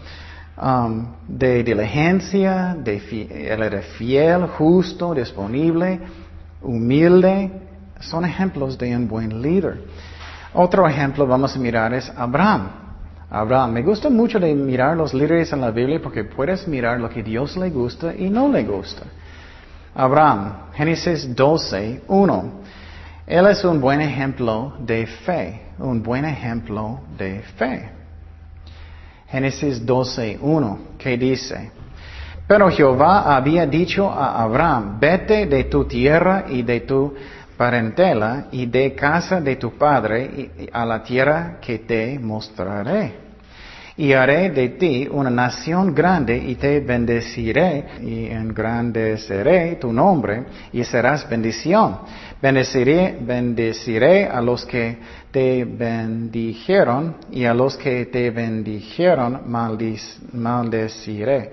Um, 0.54 1.06
de 1.26 1.64
diligencia, 1.64 2.76
de 2.78 2.98
él 3.30 3.62
era 3.62 3.80
fiel, 3.80 4.46
justo, 4.48 5.14
disponible, 5.14 5.98
humilde. 6.60 7.50
Son 8.00 8.24
ejemplos 8.24 8.76
de 8.76 8.94
un 8.94 9.08
buen 9.08 9.40
líder. 9.40 9.84
Otro 10.52 10.86
ejemplo 10.86 11.26
vamos 11.26 11.56
a 11.56 11.58
mirar 11.58 11.94
es 11.94 12.12
Abraham. 12.14 12.68
Abraham, 13.30 13.72
me 13.72 13.82
gusta 13.82 14.10
mucho 14.10 14.38
de 14.38 14.54
mirar 14.54 14.94
los 14.94 15.14
líderes 15.14 15.50
en 15.54 15.62
la 15.62 15.70
Biblia 15.70 16.00
porque 16.02 16.24
puedes 16.24 16.68
mirar 16.68 17.00
lo 17.00 17.08
que 17.08 17.22
Dios 17.22 17.56
le 17.56 17.70
gusta 17.70 18.14
y 18.14 18.28
no 18.28 18.46
le 18.48 18.62
gusta. 18.64 19.04
Abraham, 19.94 20.68
Génesis 20.74 21.34
12, 21.34 22.02
1. 22.08 22.52
Él 23.26 23.46
es 23.46 23.64
un 23.64 23.80
buen 23.80 24.02
ejemplo 24.02 24.74
de 24.80 25.06
fe, 25.06 25.62
un 25.78 26.02
buen 26.02 26.26
ejemplo 26.26 27.00
de 27.16 27.40
fe. 27.56 28.01
Génesis 29.32 29.86
12, 29.86 30.38
1, 30.42 30.78
que 30.98 31.16
dice, 31.16 31.70
pero 32.46 32.70
Jehová 32.70 33.34
había 33.34 33.64
dicho 33.64 34.10
a 34.10 34.42
Abraham, 34.42 35.00
vete 35.00 35.46
de 35.46 35.64
tu 35.64 35.86
tierra 35.86 36.44
y 36.50 36.60
de 36.62 36.80
tu 36.80 37.14
parentela 37.56 38.48
y 38.52 38.66
de 38.66 38.94
casa 38.94 39.40
de 39.40 39.56
tu 39.56 39.72
padre 39.78 40.50
a 40.70 40.84
la 40.84 41.02
tierra 41.02 41.56
que 41.62 41.78
te 41.78 42.18
mostraré. 42.18 43.31
Y 43.96 44.12
haré 44.12 44.50
de 44.50 44.70
ti 44.70 45.08
una 45.10 45.30
nación 45.30 45.94
grande 45.94 46.36
y 46.36 46.54
te 46.54 46.80
bendeciré 46.80 47.84
y 48.02 48.26
engrandeceré 48.26 49.76
tu 49.76 49.92
nombre 49.92 50.44
y 50.72 50.82
serás 50.84 51.28
bendición. 51.28 51.98
Bendeciré, 52.40 53.18
bendeciré 53.20 54.26
a 54.26 54.40
los 54.40 54.64
que 54.64 54.96
te 55.30 55.64
bendijeron 55.64 57.16
y 57.30 57.44
a 57.44 57.54
los 57.54 57.76
que 57.76 58.06
te 58.06 58.30
bendijeron 58.30 59.42
maldeciré. 60.32 61.52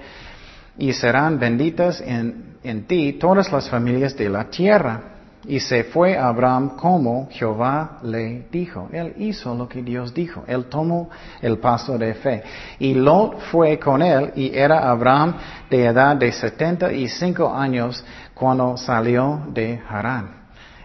Y 0.77 0.93
serán 0.93 1.37
benditas 1.37 2.01
en 2.01 2.49
en 2.63 2.85
ti 2.85 3.13
todas 3.13 3.51
las 3.51 3.69
familias 3.69 4.15
de 4.15 4.29
la 4.29 4.49
tierra. 4.49 5.01
Y 5.47 5.59
se 5.61 5.85
fue 5.85 6.17
Abraham 6.17 6.75
como 6.75 7.29
Jehová 7.31 7.99
le 8.03 8.47
dijo. 8.51 8.89
Él 8.91 9.13
hizo 9.17 9.55
lo 9.55 9.69
que 9.69 9.81
Dios 9.81 10.13
dijo. 10.13 10.43
Él 10.47 10.65
tomó 10.65 11.09
el 11.41 11.59
paso 11.59 11.97
de 11.97 12.13
fe. 12.13 12.43
Y 12.79 12.93
Lot 12.93 13.39
fue 13.51 13.79
con 13.79 14.01
él 14.01 14.33
y 14.35 14.53
era 14.53 14.89
Abraham 14.89 15.35
de 15.69 15.85
edad 15.85 16.15
de 16.17 16.31
setenta 16.31 16.91
y 16.91 17.07
cinco 17.07 17.53
años 17.53 18.03
cuando 18.33 18.75
salió 18.75 19.43
de 19.53 19.79
Harán. 19.87 20.39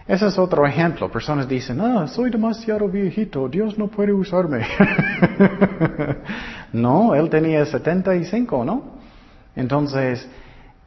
Ese 0.07 0.27
es 0.27 0.37
otro 0.37 0.65
ejemplo. 0.65 1.11
Personas 1.11 1.47
dicen, 1.47 1.81
ah, 1.81 2.07
soy 2.07 2.29
demasiado 2.29 2.87
viejito, 2.87 3.49
Dios 3.49 3.77
no 3.77 3.87
puede 3.87 4.13
usarme. 4.13 4.65
no, 6.73 7.15
él 7.15 7.29
tenía 7.29 7.65
75, 7.65 8.63
¿no? 8.63 8.83
Entonces, 9.55 10.27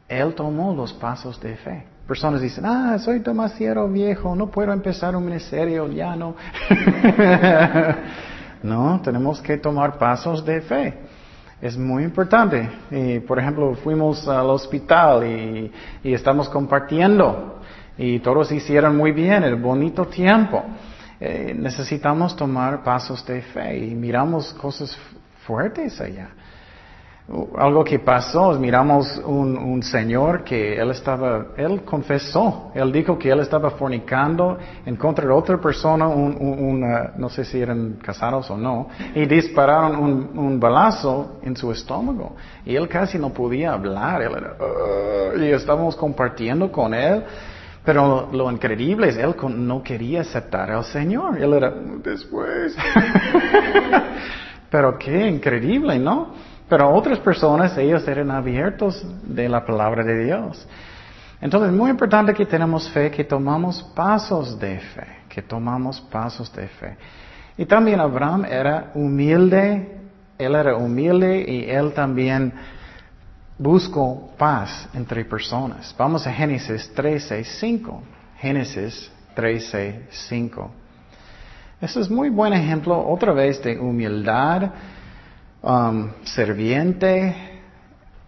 él 0.07 0.33
tomó 0.33 0.73
los 0.73 0.93
pasos 0.93 1.39
de 1.41 1.55
fe. 1.57 1.83
Personas 2.09 2.41
dicen, 2.41 2.65
ah, 2.65 2.97
soy 2.97 3.19
demasiado 3.19 3.87
viejo, 3.87 4.35
no 4.35 4.47
puedo 4.47 4.73
empezar 4.73 5.15
un 5.15 5.25
ministerio, 5.25 5.87
ya 5.91 6.15
no. 6.15 6.35
no, 8.63 8.99
tenemos 9.03 9.39
que 9.39 9.57
tomar 9.57 9.99
pasos 9.99 10.43
de 10.43 10.59
fe. 10.61 10.97
Es 11.61 11.77
muy 11.77 12.03
importante. 12.03 12.67
Y, 12.89 13.19
por 13.19 13.37
ejemplo, 13.37 13.75
fuimos 13.75 14.27
al 14.27 14.49
hospital 14.49 15.23
y, 15.23 15.71
estamos 16.03 16.49
compartiendo 16.49 17.61
y 17.95 18.17
todos 18.17 18.51
hicieron 18.51 18.97
muy 18.97 19.11
bien, 19.11 19.43
el 19.43 19.57
bonito 19.57 20.07
tiempo. 20.07 20.63
Eh, 21.19 21.55
necesitamos 21.55 22.35
tomar 22.35 22.83
pasos 22.83 23.23
de 23.23 23.43
fe 23.43 23.77
y 23.85 23.93
miramos 23.93 24.51
cosas 24.55 24.97
fuertes 25.45 26.01
allá 26.01 26.29
algo 27.57 27.83
que 27.83 27.99
pasó, 27.99 28.53
miramos 28.53 29.21
un, 29.23 29.55
un, 29.55 29.83
señor 29.83 30.43
que 30.43 30.75
él 30.75 30.89
estaba, 30.89 31.47
él 31.57 31.81
confesó, 31.83 32.71
él 32.73 32.91
dijo 32.91 33.19
que 33.19 33.29
él 33.29 33.39
estaba 33.41 33.69
fornicando 33.71 34.57
en 34.83 34.95
contra 34.95 35.25
de 35.25 35.31
otra 35.31 35.59
persona, 35.59 36.07
un, 36.07 36.81
no 37.17 37.29
sé 37.29 37.45
si 37.45 37.61
eran 37.61 37.99
casados 38.01 38.49
o 38.49 38.57
no, 38.57 38.87
y 39.13 39.25
dispararon 39.27 39.95
un, 39.95 40.39
un, 40.39 40.59
balazo 40.59 41.39
en 41.43 41.55
su 41.55 41.71
estómago. 41.71 42.35
Y 42.65 42.75
él 42.75 42.87
casi 42.87 43.19
no 43.19 43.29
podía 43.29 43.73
hablar, 43.73 44.23
él 44.23 44.31
era, 44.35 45.45
y 45.45 45.51
estábamos 45.51 45.95
compartiendo 45.95 46.71
con 46.71 46.93
él. 46.95 47.23
Pero 47.85 48.29
lo 48.31 48.51
increíble 48.51 49.09
es, 49.09 49.17
él 49.17 49.35
no 49.55 49.81
quería 49.81 50.21
aceptar 50.21 50.69
al 50.69 50.83
Señor. 50.83 51.41
Él 51.41 51.53
era, 51.53 51.71
después. 52.03 52.75
Pero 54.69 54.97
qué 54.99 55.27
increíble, 55.27 55.97
¿no? 55.97 56.33
Pero 56.69 56.93
otras 56.93 57.17
personas, 57.19 57.75
ellos 57.77 58.07
eran 58.07 58.29
abiertos 58.29 59.03
de 59.23 59.49
la 59.49 59.65
palabra 59.65 60.03
de 60.03 60.23
Dios. 60.23 60.67
Entonces, 61.41 61.71
es 61.71 61.75
muy 61.75 61.89
importante 61.89 62.33
que 62.33 62.45
tenemos 62.45 62.89
fe, 62.91 63.09
que 63.09 63.23
tomamos 63.23 63.81
pasos 63.95 64.59
de 64.59 64.79
fe, 64.79 65.07
que 65.27 65.41
tomamos 65.41 65.99
pasos 65.99 66.53
de 66.53 66.67
fe. 66.67 66.95
Y 67.57 67.65
también 67.65 67.99
Abraham 67.99 68.45
era 68.45 68.91
humilde, 68.93 69.97
él 70.37 70.55
era 70.55 70.75
humilde 70.75 71.43
y 71.47 71.69
él 71.69 71.91
también 71.93 72.53
buscó 73.57 74.29
paz 74.37 74.87
entre 74.93 75.25
personas. 75.25 75.93
Vamos 75.97 76.25
a 76.27 76.31
Génesis 76.31 76.93
13, 76.93 77.43
5. 77.43 78.03
Génesis 78.37 79.11
13, 79.33 80.07
5. 80.09 80.71
Este 81.81 81.99
es 81.99 82.09
muy 82.09 82.29
buen 82.29 82.53
ejemplo 82.53 82.97
otra 83.07 83.33
vez 83.33 83.61
de 83.63 83.79
humildad 83.79 84.71
um, 85.61 86.09
serviente. 86.23 87.35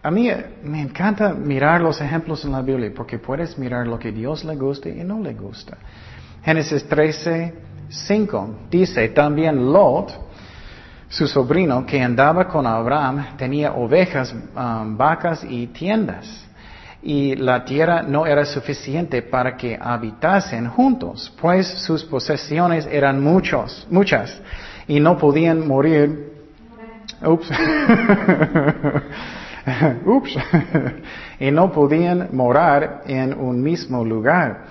A 0.02 0.10
mí 0.10 0.30
me 0.64 0.80
encanta 0.80 1.32
mirar 1.32 1.80
los 1.80 2.00
ejemplos 2.00 2.44
en 2.44 2.52
la 2.52 2.62
Biblia 2.62 2.92
porque 2.94 3.18
puedes 3.18 3.56
mirar 3.56 3.86
lo 3.86 3.98
que 3.98 4.10
Dios 4.10 4.44
le 4.44 4.56
gusta 4.56 4.88
y 4.88 5.04
no 5.04 5.20
le 5.20 5.34
gusta. 5.34 5.76
Génesis 6.42 6.84
13, 6.88 7.54
5 7.88 8.56
dice 8.70 9.08
también 9.10 9.72
Lot, 9.72 10.12
su 11.08 11.28
sobrino 11.28 11.86
que 11.86 12.00
andaba 12.02 12.48
con 12.48 12.66
Abraham, 12.66 13.36
tenía 13.36 13.74
ovejas, 13.74 14.32
um, 14.32 14.96
vacas 14.96 15.44
y 15.44 15.68
tiendas. 15.68 16.48
Y 17.04 17.34
la 17.34 17.64
tierra 17.64 18.02
no 18.02 18.26
era 18.26 18.44
suficiente 18.44 19.22
para 19.22 19.56
que 19.56 19.76
habitasen 19.80 20.68
juntos, 20.68 21.32
pues 21.40 21.66
sus 21.66 22.04
posesiones 22.04 22.86
eran 22.86 23.20
muchos, 23.20 23.86
muchas, 23.90 24.40
y 24.86 25.00
no 25.00 25.18
podían 25.18 25.66
morir 25.66 26.31
Ups. 27.24 27.50
Ups. 30.04 30.36
y 31.40 31.50
no 31.50 31.70
podían 31.72 32.28
morar 32.32 33.02
en 33.06 33.34
un 33.34 33.62
mismo 33.62 34.04
lugar. 34.04 34.64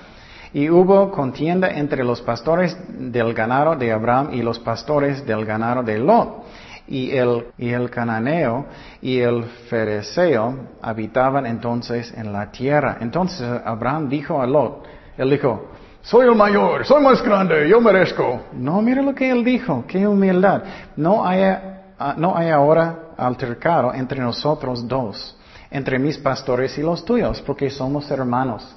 Y 0.53 0.69
hubo 0.69 1.11
contienda 1.11 1.69
entre 1.69 2.03
los 2.03 2.21
pastores 2.21 2.77
del 2.89 3.33
ganado 3.33 3.75
de 3.75 3.91
Abraham 3.91 4.29
y 4.33 4.41
los 4.41 4.59
pastores 4.59 5.25
del 5.25 5.45
ganado 5.45 5.81
de 5.81 5.97
Lot. 5.97 6.43
Y 6.87 7.11
el, 7.11 7.89
cananeo 7.89 8.65
y 9.01 9.19
el 9.19 9.45
fereceo 9.69 10.55
habitaban 10.81 11.45
entonces 11.45 12.13
en 12.17 12.33
la 12.33 12.51
tierra. 12.51 12.97
Entonces 12.99 13.47
Abraham 13.63 14.09
dijo 14.09 14.41
a 14.41 14.47
Lot, 14.47 14.85
él 15.17 15.29
dijo, 15.29 15.69
soy 16.01 16.27
el 16.27 16.35
mayor, 16.35 16.83
soy 16.85 17.01
más 17.01 17.23
grande, 17.23 17.69
yo 17.69 17.79
merezco. 17.79 18.41
No, 18.51 18.81
mira 18.81 19.01
lo 19.01 19.15
que 19.15 19.29
él 19.29 19.45
dijo, 19.45 19.85
qué 19.87 20.05
humildad. 20.05 20.63
No 20.97 21.25
haya 21.25 21.80
no 22.17 22.35
hay 22.35 22.49
ahora 22.49 23.13
altercado 23.17 23.93
entre 23.93 24.19
nosotros 24.19 24.87
dos, 24.87 25.37
entre 25.69 25.99
mis 25.99 26.17
pastores 26.17 26.77
y 26.77 26.81
los 26.81 27.03
tuyos, 27.05 27.41
porque 27.41 27.69
somos 27.69 28.09
hermanos. 28.11 28.75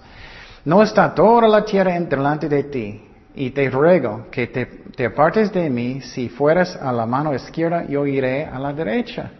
No 0.64 0.82
está 0.82 1.14
toda 1.14 1.46
la 1.48 1.64
tierra 1.64 1.98
delante 1.98 2.48
de 2.48 2.64
ti, 2.64 3.02
y 3.34 3.50
te 3.50 3.68
ruego 3.68 4.26
que 4.30 4.46
te, 4.46 4.66
te, 4.66 5.06
apartes 5.06 5.52
de 5.52 5.68
mí, 5.68 6.00
si 6.00 6.28
fueras 6.28 6.76
a 6.76 6.92
la 6.92 7.04
mano 7.04 7.34
izquierda, 7.34 7.84
yo 7.86 8.06
iré 8.06 8.44
a 8.46 8.58
la 8.58 8.72
derecha. 8.72 9.30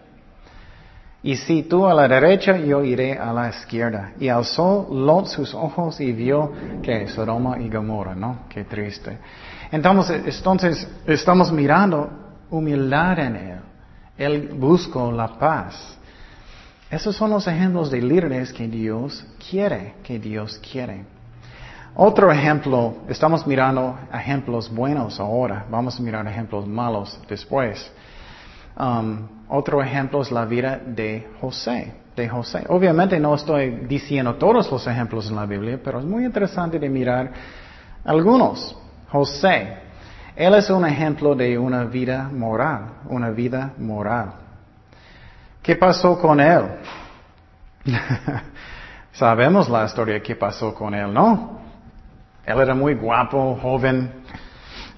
Y 1.23 1.37
si 1.37 1.63
tú 1.63 1.87
a 1.87 1.93
la 1.93 2.07
derecha, 2.07 2.57
yo 2.57 2.83
iré 2.83 3.17
a 3.17 3.33
la 3.33 3.49
izquierda. 3.49 4.11
Y 4.19 4.27
alzó 4.27 4.87
Lot 4.91 5.27
sus 5.27 5.55
ojos 5.55 5.99
y 5.99 6.11
vio 6.11 6.51
que 6.83 7.07
Sodoma 7.07 7.57
y 7.57 7.67
Gomorra, 7.67 8.13
¿no? 8.13 8.41
Qué 8.47 8.65
triste. 8.65 9.17
Entonces, 9.71 10.37
entonces 10.37 10.87
estamos 11.07 11.51
mirando 11.51 12.09
humildad 12.51 13.17
en 13.17 13.35
él. 13.37 13.59
Él 14.17 14.49
buscó 14.53 15.11
la 15.11 15.27
paz. 15.37 15.97
Esos 16.89 17.15
son 17.15 17.31
los 17.31 17.47
ejemplos 17.47 17.91
de 17.91 18.01
líderes 18.01 18.53
que 18.53 18.67
Dios 18.67 19.25
quiere, 19.49 19.95
que 20.03 20.19
Dios 20.19 20.59
quiere. 20.59 21.03
Otro 21.95 22.31
ejemplo, 22.31 22.97
estamos 23.07 23.47
mirando 23.47 23.97
ejemplos 24.13 24.73
buenos 24.73 25.19
ahora, 25.19 25.65
vamos 25.69 25.97
a 25.97 26.03
mirar 26.03 26.27
ejemplos 26.27 26.67
malos 26.67 27.19
después. 27.27 27.91
Um, 28.77 29.27
otro 29.47 29.81
ejemplo 29.81 30.21
es 30.21 30.31
la 30.31 30.45
vida 30.45 30.77
de 30.77 31.29
José, 31.39 31.93
de 32.15 32.27
José. 32.27 32.65
Obviamente 32.67 33.19
no 33.19 33.35
estoy 33.35 33.85
diciendo 33.87 34.35
todos 34.35 34.69
los 34.69 34.85
ejemplos 34.87 35.29
en 35.29 35.37
la 35.37 35.45
Biblia, 35.45 35.79
pero 35.81 35.99
es 35.99 36.05
muy 36.05 36.25
interesante 36.25 36.77
de 36.77 36.89
mirar 36.89 37.31
algunos. 38.03 38.75
José, 39.09 39.84
él 40.35 40.53
es 40.55 40.69
un 40.69 40.85
ejemplo 40.85 41.33
de 41.33 41.57
una 41.57 41.85
vida 41.85 42.29
moral, 42.31 42.87
una 43.07 43.29
vida 43.29 43.71
moral. 43.77 44.33
¿Qué 45.61 45.75
pasó 45.75 46.19
con 46.19 46.39
él? 46.39 46.63
Sabemos 49.13 49.69
la 49.69 49.85
historia 49.85 50.21
que 50.21 50.35
pasó 50.35 50.73
con 50.75 50.93
él, 50.93 51.13
¿no? 51.13 51.59
Él 52.45 52.59
era 52.59 52.75
muy 52.75 52.95
guapo, 52.95 53.57
joven, 53.61 54.11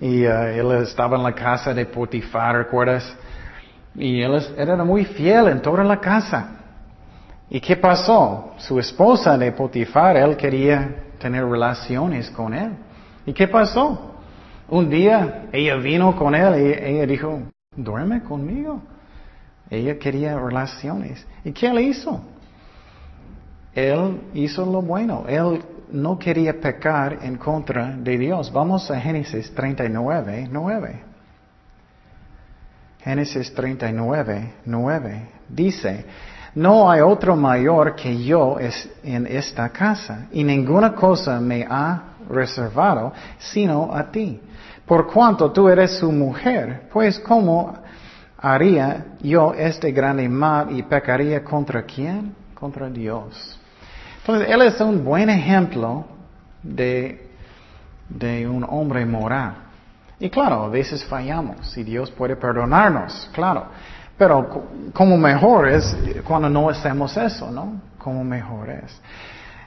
y 0.02 0.26
uh, 0.26 0.41
él 0.43 0.71
estaba 0.84 1.17
en 1.17 1.23
la 1.23 1.34
casa 1.34 1.73
de 1.73 1.86
Potifar, 1.86 2.56
¿recuerdas? 2.56 3.15
Y 3.95 4.21
él, 4.21 4.36
él, 4.36 4.69
era 4.69 4.84
muy 4.84 5.06
fiel 5.06 5.47
en 5.50 5.62
toda 5.62 5.84
la 5.84 6.00
casa. 6.00 6.50
¿Y 7.50 7.62
qué 7.62 7.78
pasó? 7.78 8.54
Su 8.58 8.80
esposa 8.80 9.38
de 9.38 9.52
Potifar, 9.52 10.17
él 10.17 10.36
quería 10.36 10.95
tener 11.19 11.45
relaciones 11.45 12.30
con 12.32 12.54
él. 12.54 12.71
¿Y 13.26 13.34
qué 13.34 13.47
pasó? 13.47 14.16
Un 14.69 14.89
día 14.89 15.47
ella 15.51 15.75
vino 15.75 16.15
con 16.15 16.36
él 16.36 16.62
y 16.62 16.73
ella 16.73 17.06
dijo, 17.06 17.41
duerme 17.75 18.21
conmigo. 18.23 18.82
Ella 19.69 19.97
quería 19.97 20.38
relaciones. 20.38 21.25
¿Y 21.43 21.51
qué 21.51 21.67
él 21.67 21.80
hizo? 21.80 22.21
Él 23.73 24.21
hizo 24.34 24.65
lo 24.65 24.82
bueno. 24.82 25.25
Él 25.27 25.62
no 25.91 26.17
quería 26.19 26.60
pecar 26.60 27.19
en 27.21 27.38
contra 27.38 27.95
de 27.95 28.17
Dios. 28.17 28.51
Vamos 28.51 28.89
a 28.91 28.99
Génesis 28.99 29.53
39, 29.53 30.49
9. 30.51 31.01
Génesis 32.99 33.53
39, 33.53 34.53
9. 34.65 35.30
Dice, 35.47 36.06
no 36.56 36.89
hay 36.89 37.01
otro 37.01 37.36
mayor 37.36 37.95
que 37.95 38.23
yo 38.23 38.58
en 39.03 39.27
esta 39.27 39.69
casa, 39.69 40.27
y 40.32 40.43
ninguna 40.43 40.93
cosa 40.93 41.39
me 41.39 41.65
ha 41.69 42.07
reservado 42.29 43.13
sino 43.37 43.93
a 43.93 44.11
ti 44.11 44.39
por 44.87 45.05
cuanto 45.05 45.51
tú 45.51 45.67
eres 45.67 45.97
su 45.99 46.11
mujer, 46.11 46.87
pues 46.91 47.19
¿cómo 47.19 47.73
haría 48.37 49.05
yo 49.19 49.53
este 49.53 49.91
gran 49.91 50.31
mal 50.31 50.71
y 50.71 50.81
pecaría 50.83 51.43
contra 51.43 51.83
quién? 51.83 52.33
Contra 52.53 52.89
Dios. 52.89 53.59
Entonces, 54.19 54.47
él 54.49 54.61
es 54.61 54.79
un 54.79 55.03
buen 55.03 55.29
ejemplo 55.29 56.05
de, 56.63 57.29
de 58.07 58.47
un 58.47 58.65
hombre 58.67 59.05
moral. 59.05 59.55
Y 60.19 60.29
claro, 60.29 60.63
a 60.63 60.69
veces 60.69 61.03
fallamos 61.03 61.77
y 61.77 61.83
Dios 61.83 62.09
puede 62.09 62.37
perdonarnos, 62.37 63.29
claro. 63.33 63.65
Pero 64.17 64.67
como 64.93 65.17
mejor 65.17 65.67
es 65.67 65.95
cuando 66.23 66.49
no 66.49 66.69
hacemos 66.69 67.15
eso, 67.17 67.51
¿no? 67.51 67.81
Como 67.97 68.23
mejor 68.23 68.69
es. 68.69 69.01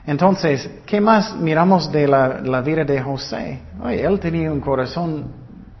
Entonces, 0.05 0.69
¿qué 0.85 0.99
más 0.99 1.35
miramos 1.35 1.91
de 1.91 2.07
la, 2.07 2.61
vida 2.61 2.83
de 2.83 3.01
José? 3.01 3.61
Oye, 3.83 4.03
él 4.03 4.19
tenía 4.19 4.51
un 4.51 4.59
corazón 4.59 5.25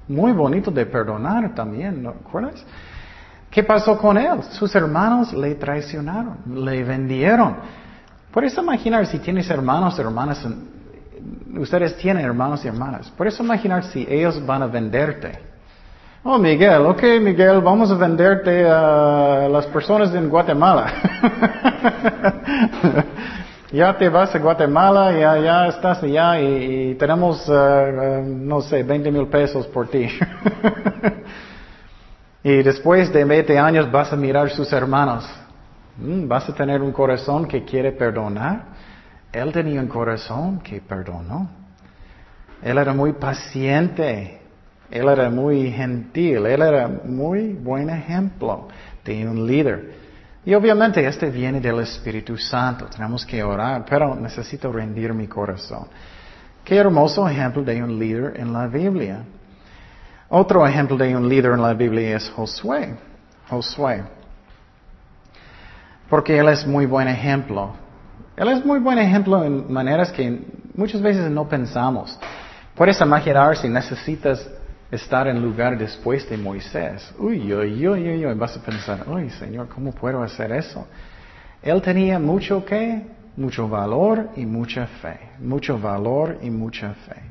muy 0.07 0.31
bonito 0.31 0.69
de 0.69 0.85
perdonar 0.85 1.55
también, 1.55 2.03
¿no 2.03 2.09
acuerdas? 2.09 2.63
¿Qué 3.49 3.63
pasó 3.63 3.97
con 3.97 4.17
él? 4.17 4.43
Sus 4.51 4.73
hermanos 4.75 5.33
le 5.33 5.55
traicionaron, 5.55 6.37
le 6.53 6.83
vendieron. 6.83 7.57
Puedes 8.31 8.57
imaginar 8.57 9.05
si 9.07 9.19
tienes 9.19 9.49
hermanos, 9.49 9.97
hermanas, 9.99 10.47
ustedes 11.57 11.97
tienen 11.97 12.23
hermanos 12.23 12.63
y 12.63 12.67
hermanas. 12.67 13.11
Puedes 13.17 13.37
imaginar 13.39 13.83
si 13.85 14.07
ellos 14.09 14.45
van 14.45 14.63
a 14.63 14.67
venderte. 14.67 15.51
Oh, 16.23 16.37
Miguel, 16.37 16.85
ok, 16.85 17.01
Miguel, 17.19 17.61
vamos 17.61 17.89
a 17.89 17.95
venderte 17.95 18.63
a 18.69 19.49
las 19.51 19.65
personas 19.65 20.13
en 20.13 20.29
Guatemala. 20.29 20.93
ya 23.71 23.97
te 23.97 24.09
vas 24.09 24.35
a 24.35 24.39
Guatemala, 24.39 25.17
ya, 25.17 25.39
ya 25.39 25.67
estás 25.67 26.03
allá 26.03 26.41
y, 26.41 26.95
tenemos, 26.95 27.47
eh, 27.47 27.53
eh, 27.53 28.23
no 28.25 28.61
sé, 28.61 28.83
20 28.83 29.11
mil 29.11 29.27
pesos 29.27 29.65
por 29.67 29.87
ti. 29.87 30.07
y 32.43 32.63
después 32.63 33.13
de 33.13 33.23
20 33.23 33.57
años 33.57 33.89
vas 33.89 34.11
a 34.11 34.17
mirar 34.17 34.49
sus 34.49 34.71
hermanos. 34.73 35.25
Mm, 35.97 36.27
vas 36.27 36.49
a 36.49 36.53
tener 36.53 36.81
un 36.81 36.91
corazón 36.91 37.47
que 37.47 37.63
quiere 37.63 37.93
perdonar. 37.93 38.65
Él 39.31 39.53
tenía 39.53 39.79
un 39.79 39.87
corazón 39.87 40.59
que 40.59 40.81
perdonó. 40.81 41.49
Él 42.61 42.77
era 42.77 42.93
muy 42.93 43.13
paciente. 43.13 44.41
Él 44.89 45.07
era 45.07 45.29
muy 45.29 45.71
gentil. 45.71 46.45
Él 46.45 46.61
era 46.61 46.89
muy 47.05 47.53
buen 47.53 47.89
ejemplo 47.89 48.67
de 49.05 49.25
un 49.25 49.47
líder. 49.47 50.00
Y 50.43 50.53
obviamente 50.55 51.05
este 51.05 51.29
viene 51.29 51.59
del 51.61 51.79
Espíritu 51.79 52.35
Santo. 52.37 52.85
Tenemos 52.85 53.25
que 53.25 53.43
orar, 53.43 53.85
pero 53.87 54.15
necesito 54.15 54.71
rendir 54.71 55.13
mi 55.13 55.27
corazón. 55.27 55.87
Qué 56.63 56.77
hermoso 56.77 57.27
ejemplo 57.27 57.63
de 57.63 57.83
un 57.83 57.99
líder 57.99 58.39
en 58.39 58.51
la 58.51 58.67
Biblia. 58.67 59.23
Otro 60.29 60.65
ejemplo 60.65 60.97
de 60.97 61.15
un 61.15 61.27
líder 61.29 61.51
en 61.51 61.61
la 61.61 61.73
Biblia 61.73 62.17
es 62.17 62.29
Josué. 62.29 62.95
Josué. 63.49 64.03
Porque 66.09 66.37
él 66.37 66.47
es 66.49 66.65
muy 66.65 66.85
buen 66.85 67.07
ejemplo. 67.07 67.73
Él 68.35 68.47
es 68.49 68.65
muy 68.65 68.79
buen 68.79 68.97
ejemplo 68.97 69.43
en 69.43 69.71
maneras 69.71 70.11
que 70.11 70.41
muchas 70.73 71.01
veces 71.01 71.29
no 71.29 71.47
pensamos. 71.47 72.17
Puedes 72.75 72.99
imaginar 72.99 73.57
si 73.57 73.69
necesitas 73.69 74.49
estar 74.91 75.27
en 75.27 75.41
lugar 75.41 75.77
después 75.77 76.29
de 76.29 76.37
Moisés. 76.37 77.13
Uy, 77.17 77.53
uy, 77.53 77.87
uy, 77.87 78.09
uy, 78.09 78.25
uy, 78.25 78.33
vas 78.33 78.57
a 78.57 78.61
pensar, 78.61 79.07
uy, 79.07 79.29
Señor, 79.29 79.69
¿cómo 79.69 79.93
puedo 79.93 80.21
hacer 80.21 80.51
eso? 80.51 80.85
Él 81.63 81.81
tenía 81.81 82.19
mucho 82.19 82.65
qué? 82.65 83.01
Mucho 83.37 83.69
valor 83.69 84.29
y 84.35 84.45
mucha 84.45 84.85
fe. 84.87 85.17
Mucho 85.39 85.79
valor 85.79 86.37
y 86.41 86.49
mucha 86.49 86.93
fe. 86.93 87.21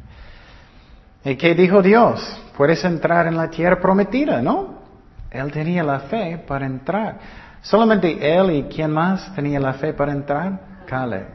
¿Y 1.30 1.36
qué 1.36 1.54
dijo 1.54 1.82
Dios? 1.82 2.40
Puedes 2.56 2.82
entrar 2.84 3.26
en 3.26 3.36
la 3.36 3.50
tierra 3.50 3.78
prometida, 3.78 4.40
¿no? 4.40 4.80
Él 5.30 5.52
tenía 5.52 5.82
la 5.82 6.00
fe 6.00 6.42
para 6.46 6.64
entrar. 6.64 7.18
Solamente 7.60 8.18
él 8.36 8.50
y 8.52 8.62
quién 8.64 8.90
más 8.90 9.34
tenía 9.34 9.60
la 9.60 9.74
fe 9.74 9.92
para 9.92 10.12
entrar? 10.12 10.58
Caleb. 10.86 11.26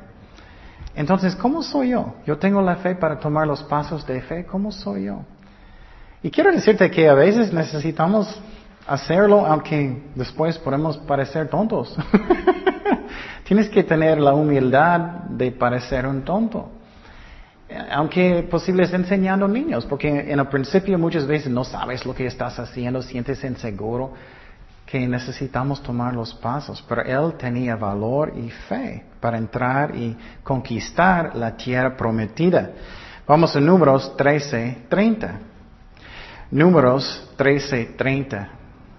Entonces, 0.95 1.35
¿cómo 1.35 1.61
soy 1.61 1.89
yo? 1.89 2.15
Yo 2.25 2.37
tengo 2.37 2.61
la 2.61 2.77
fe 2.77 2.95
para 2.95 3.19
tomar 3.19 3.45
los 3.45 3.61
pasos 3.63 4.05
de 4.07 4.21
fe. 4.21 4.45
¿Cómo 4.45 4.71
soy 4.71 5.05
yo? 5.05 5.21
Y 6.25 6.31
quiero 6.31 6.51
decirte 6.51 6.89
que 6.89 7.07
a 7.07 7.13
veces 7.13 7.53
necesitamos 7.53 8.41
hacerlo 8.87 9.45
aunque 9.45 10.05
después 10.15 10.57
podemos 10.57 10.97
parecer 10.97 11.49
tontos. 11.49 11.95
Tienes 13.43 13.69
que 13.69 13.83
tener 13.83 14.19
la 14.19 14.33
humildad 14.33 14.99
de 15.29 15.51
parecer 15.51 16.07
un 16.07 16.23
tonto. 16.23 16.71
Aunque 17.91 18.41
posible 18.49 18.85
es 18.85 18.93
enseñando 18.93 19.47
niños, 19.47 19.85
porque 19.85 20.31
en 20.31 20.39
el 20.39 20.47
principio 20.47 20.97
muchas 20.97 21.27
veces 21.27 21.51
no 21.51 21.63
sabes 21.63 22.03
lo 22.07 22.15
que 22.15 22.25
estás 22.25 22.57
haciendo, 22.57 23.03
sientes 23.03 23.43
inseguro, 23.43 24.13
que 24.83 25.07
necesitamos 25.07 25.83
tomar 25.83 26.15
los 26.15 26.33
pasos. 26.33 26.83
Pero 26.89 27.03
él 27.03 27.35
tenía 27.37 27.75
valor 27.75 28.33
y 28.35 28.49
fe 28.49 29.05
para 29.19 29.37
entrar 29.37 29.95
y 29.95 30.17
conquistar 30.41 31.35
la 31.35 31.55
tierra 31.55 31.95
prometida. 31.95 32.71
Vamos 33.27 33.55
a 33.55 33.59
números 33.59 34.17
13, 34.17 34.85
30. 34.89 35.39
Números 36.51 37.29
13:30, 37.37 38.47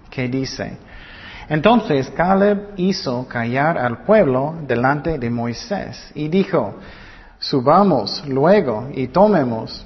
que 0.09 0.27
dice, 0.27 0.77
entonces 1.49 2.09
Caleb 2.09 2.73
hizo 2.75 3.25
callar 3.27 3.77
al 3.77 4.03
pueblo 4.03 4.55
delante 4.67 5.17
de 5.17 5.29
Moisés 5.29 6.11
y 6.13 6.27
dijo, 6.27 6.75
subamos 7.39 8.23
luego 8.27 8.89
y 8.93 9.07
tomemos 9.07 9.85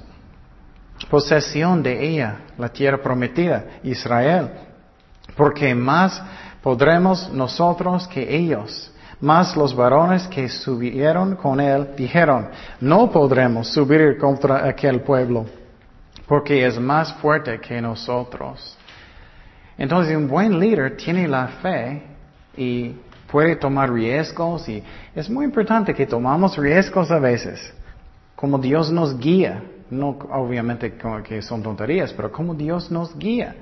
posesión 1.10 1.84
de 1.84 2.08
ella, 2.08 2.38
la 2.58 2.69
tierra 2.69 3.02
prometida, 3.02 3.63
Israel, 3.84 4.50
porque 5.36 5.76
más 5.76 6.21
podremos 6.63 7.32
nosotros 7.32 8.08
que 8.08 8.36
ellos. 8.36 8.91
Más 9.19 9.56
los 9.56 9.76
varones 9.76 10.28
que 10.28 10.50
subieron 10.50 11.36
con 11.36 11.60
él 11.60 11.89
dijeron, 11.95 12.50
no 12.80 13.12
podremos 13.12 13.67
subir 13.67 14.17
contra 14.17 14.67
aquel 14.67 15.02
pueblo 15.02 15.45
porque 16.31 16.65
es 16.65 16.79
más 16.79 17.13
fuerte 17.15 17.59
que 17.59 17.81
nosotros. 17.81 18.77
Entonces 19.77 20.15
un 20.15 20.29
buen 20.29 20.57
líder 20.57 20.95
tiene 20.95 21.27
la 21.27 21.45
fe 21.61 22.03
y 22.55 22.95
puede 23.29 23.57
tomar 23.57 23.91
riesgos 23.91 24.69
y 24.69 24.81
es 25.13 25.29
muy 25.29 25.43
importante 25.43 25.93
que 25.93 26.05
tomamos 26.05 26.55
riesgos 26.55 27.11
a 27.11 27.19
veces, 27.19 27.73
como 28.33 28.57
Dios 28.57 28.89
nos 28.93 29.19
guía, 29.19 29.61
no 29.89 30.17
obviamente 30.31 30.97
como 30.97 31.21
que 31.21 31.41
son 31.41 31.61
tonterías, 31.61 32.13
pero 32.13 32.31
como 32.31 32.53
Dios 32.55 32.89
nos 32.89 33.13
guía. 33.17 33.53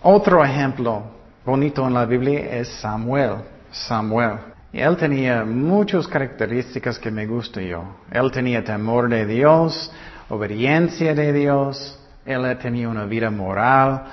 Otro 0.00 0.42
ejemplo 0.42 1.02
bonito 1.44 1.86
en 1.86 1.92
la 1.92 2.06
Biblia 2.06 2.58
es 2.58 2.68
Samuel. 2.80 3.34
Samuel. 3.70 4.38
Él 4.72 4.96
tenía 4.96 5.44
muchas 5.44 6.08
características 6.08 6.98
que 6.98 7.10
me 7.10 7.26
gustan 7.26 7.64
yo. 7.64 7.84
Él 8.10 8.30
tenía 8.32 8.64
temor 8.64 9.10
de 9.10 9.26
Dios, 9.26 9.92
obediencia 10.30 11.14
de 11.14 11.32
Dios, 11.32 11.98
él 12.24 12.58
tenía 12.58 12.88
una 12.88 13.04
vida 13.04 13.30
moral, 13.30 14.04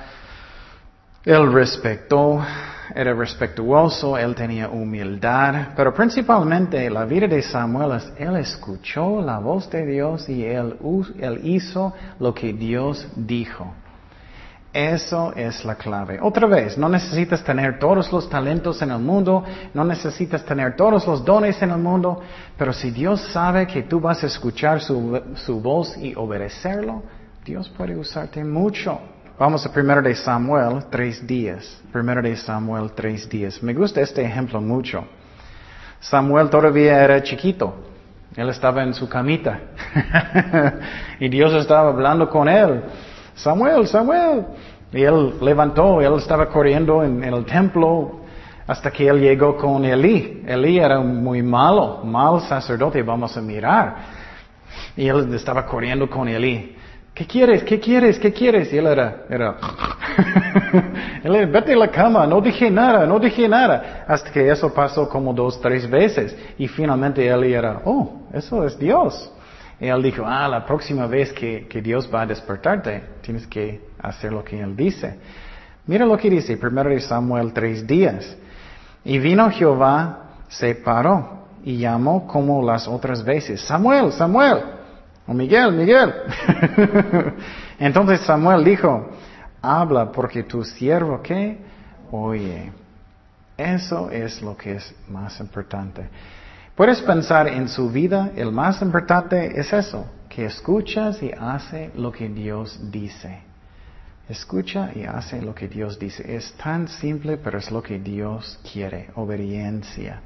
él 1.24 1.52
respetó, 1.54 2.44
era 2.96 3.14
respetuoso, 3.14 4.18
él 4.18 4.34
tenía 4.34 4.70
humildad, 4.70 5.70
pero 5.76 5.94
principalmente 5.94 6.90
la 6.90 7.06
vida 7.06 7.28
de 7.28 7.42
Samuel 7.42 7.98
es, 7.98 8.14
él 8.18 8.38
escuchó 8.38 9.22
la 9.22 9.40
voz 9.40 9.70
de 9.70 9.86
Dios 9.86 10.28
y 10.30 10.44
él, 10.46 10.78
él 11.20 11.40
hizo 11.44 11.94
lo 12.20 12.34
que 12.34 12.54
Dios 12.54 13.08
dijo. 13.16 13.74
Eso 14.78 15.34
es 15.36 15.66
la 15.66 15.74
clave. 15.74 16.20
Otra 16.22 16.46
vez, 16.46 16.78
no 16.78 16.88
necesitas 16.88 17.44
tener 17.44 17.80
todos 17.80 18.12
los 18.12 18.30
talentos 18.30 18.80
en 18.84 18.92
el 18.92 19.00
mundo, 19.00 19.44
no 19.74 19.84
necesitas 19.84 20.46
tener 20.46 20.76
todos 20.76 21.08
los 21.08 21.26
dones 21.26 21.60
en 21.64 21.72
el 21.72 21.80
mundo, 21.80 22.22
pero 22.56 22.72
si 22.72 22.92
Dios 22.92 23.20
sabe 23.34 23.66
que 23.66 23.82
tú 23.82 24.00
vas 24.00 24.24
a 24.24 24.28
escuchar 24.28 24.80
su, 24.80 25.60
voz 25.64 25.98
y 25.98 26.14
obedecerlo, 26.14 27.02
Dios 27.44 27.68
puede 27.70 27.98
usarte 27.98 28.44
mucho. 28.44 29.00
Vamos 29.40 29.66
a 29.66 29.74
primero 29.74 30.00
de 30.00 30.14
Samuel, 30.14 30.86
tres 30.92 31.26
días. 31.26 31.82
Primero 31.92 32.22
de 32.22 32.38
Samuel, 32.38 32.92
tres 32.92 33.28
días. 33.28 33.64
Me 33.64 33.74
gusta 33.74 34.02
este 34.02 34.24
ejemplo 34.24 34.62
mucho. 34.62 35.04
Samuel 36.00 36.52
todavía 36.52 37.04
era 37.04 37.24
chiquito. 37.24 37.74
Él 38.36 38.48
estaba 38.50 38.84
en 38.84 38.94
su 38.94 39.10
camita. 39.10 39.60
y 41.20 41.30
Dios 41.30 41.52
estaba 41.56 41.90
hablando 41.90 42.30
con 42.30 42.48
él. 42.48 42.84
Samuel, 43.38 43.88
Samuel. 43.88 44.46
Y 44.92 45.04
él 45.04 45.34
levantó, 45.42 46.02
él 46.02 46.14
estaba 46.18 46.48
corriendo 46.48 47.04
en, 47.04 47.24
el 47.24 47.46
templo 47.46 48.22
hasta 48.66 48.92
que 48.92 49.08
él 49.08 49.20
llegó 49.20 49.56
con 49.56 49.86
Elí. 49.86 50.44
Elí 50.46 50.80
era 50.80 51.00
muy 51.00 51.42
malo, 51.42 52.02
mal 52.04 52.42
sacerdote, 52.42 53.02
vamos 53.04 53.36
a 53.38 53.42
mirar. 53.42 53.96
Y 54.96 55.08
él 55.08 55.34
estaba 55.34 55.66
corriendo 55.66 56.10
con 56.10 56.28
Elí. 56.28 56.76
¿Qué 57.14 57.26
quieres? 57.26 57.64
¿Qué 57.64 57.80
quieres? 57.80 58.20
¿Qué 58.20 58.32
quieres? 58.32 58.72
Y 58.72 58.78
él 58.78 58.88
era, 58.88 59.24
era, 59.30 59.58
él 61.24 61.36
era, 61.36 61.48
vete 61.48 61.74
a 61.74 61.78
la 61.78 61.90
cama, 61.90 62.28
no 62.28 62.40
dije 62.42 62.70
nada, 62.70 63.06
no 63.06 63.20
dije 63.20 63.48
nada. 63.48 64.06
Hasta 64.08 64.32
que 64.32 64.50
eso 64.50 64.74
pasó 64.74 65.10
como 65.10 65.34
dos, 65.34 65.60
tres 65.60 65.90
veces. 65.90 66.36
Y 66.58 66.68
finalmente 66.68 67.28
él 67.28 67.44
era, 67.44 67.82
oh, 67.86 68.22
eso 68.34 68.64
es 68.64 68.78
Dios. 68.78 69.32
Él 69.80 70.02
dijo, 70.02 70.24
ah, 70.26 70.48
la 70.48 70.66
próxima 70.66 71.06
vez 71.06 71.32
que, 71.32 71.68
Dios 71.84 72.10
va 72.14 72.22
a 72.22 72.26
despertarte, 72.26 73.04
tienes 73.22 73.46
que 73.46 73.82
hacer 74.00 74.32
lo 74.32 74.44
que 74.44 74.60
Él 74.60 74.76
dice. 74.76 75.20
Mira 75.86 76.06
lo 76.06 76.18
que 76.18 76.30
dice, 76.30 76.58
primero 76.58 76.90
de 76.90 77.00
Samuel 77.00 77.54
tres 77.54 77.86
días. 77.86 78.36
Y 79.06 79.20
vino 79.20 79.50
Jehová, 79.52 80.24
se 80.50 80.76
paró 80.76 81.46
y 81.64 81.78
llamó 81.78 82.26
como 82.28 82.66
las 82.66 82.88
otras 82.88 83.24
veces, 83.24 83.62
Samuel, 83.62 84.12
Samuel, 84.12 84.64
o 85.28 85.34
Miguel, 85.34 85.72
Miguel. 85.74 86.14
Entonces 87.80 88.22
Samuel 88.22 88.64
dijo, 88.64 89.10
habla 89.62 90.12
porque 90.12 90.44
tu 90.44 90.64
siervo 90.64 91.22
que 91.22 91.58
oye. 92.12 92.72
Eso 93.58 94.12
es 94.12 94.42
lo 94.42 94.56
que 94.56 94.74
es 94.74 94.96
más 95.10 95.40
importante. 95.40 96.08
Puedes 96.78 97.02
pensar 97.02 97.48
en 97.48 97.68
su 97.70 97.90
vida, 97.90 98.30
el 98.36 98.52
más 98.52 98.84
importante 98.84 99.60
es 99.60 99.74
eso, 99.74 100.06
que 100.30 100.46
escuchas 100.46 101.24
y 101.24 101.32
hace 101.32 101.90
lo 101.96 102.12
que 102.12 102.30
Dios 102.30 102.80
dice. 102.92 103.40
Escucha 104.30 104.92
y 104.94 105.04
hace 105.04 105.42
lo 105.42 105.56
que 105.56 105.68
Dios 105.68 105.98
dice. 105.98 106.36
Es 106.36 106.54
tan 106.54 106.88
simple, 106.88 107.38
pero 107.38 107.58
es 107.58 107.72
lo 107.72 107.82
que 107.82 107.98
Dios 107.98 108.60
quiere, 108.72 109.10
obediencia. 109.16 110.22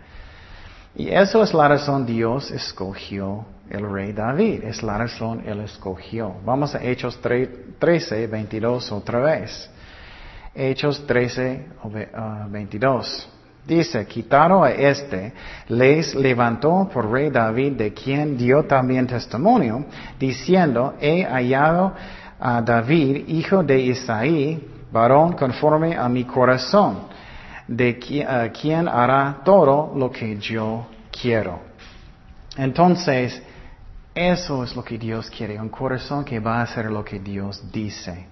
Y 0.93 1.07
eso 1.07 1.41
es 1.41 1.53
la 1.53 1.69
razón 1.69 2.05
Dios 2.05 2.51
escogió 2.51 3.45
el 3.69 3.89
rey 3.89 4.11
David. 4.11 4.65
Es 4.65 4.83
la 4.83 4.97
razón 4.97 5.43
Él 5.45 5.61
escogió. 5.61 6.35
Vamos 6.43 6.75
a 6.75 6.83
Hechos 6.83 7.17
13, 7.21 8.27
22 8.27 8.91
otra 8.91 9.21
vez. 9.21 9.69
Hechos 10.53 11.07
13, 11.07 11.65
22. 12.49 13.29
Dice, 13.71 14.05
quitaron 14.05 14.65
a 14.65 14.71
este, 14.71 15.31
les 15.69 16.13
levantó 16.13 16.89
por 16.93 17.09
rey 17.09 17.29
David, 17.29 17.77
de 17.77 17.93
quien 17.93 18.35
dio 18.35 18.65
también 18.65 19.07
testimonio, 19.07 19.85
diciendo, 20.19 20.95
he 20.99 21.23
hallado 21.23 21.93
a 22.37 22.61
David, 22.61 23.29
hijo 23.29 23.63
de 23.63 23.79
Isaí, 23.79 24.61
varón 24.91 25.31
conforme 25.37 25.95
a 25.95 26.09
mi 26.09 26.25
corazón, 26.25 27.07
de 27.65 27.97
quien 27.97 28.89
hará 28.89 29.37
todo 29.45 29.93
lo 29.95 30.11
que 30.11 30.35
yo 30.35 30.87
quiero. 31.09 31.61
Entonces, 32.57 33.41
eso 34.13 34.65
es 34.65 34.75
lo 34.75 34.83
que 34.83 34.97
Dios 34.97 35.29
quiere, 35.29 35.57
un 35.57 35.69
corazón 35.69 36.25
que 36.25 36.41
va 36.41 36.57
a 36.57 36.63
hacer 36.63 36.91
lo 36.91 37.05
que 37.05 37.19
Dios 37.19 37.71
dice. 37.71 38.25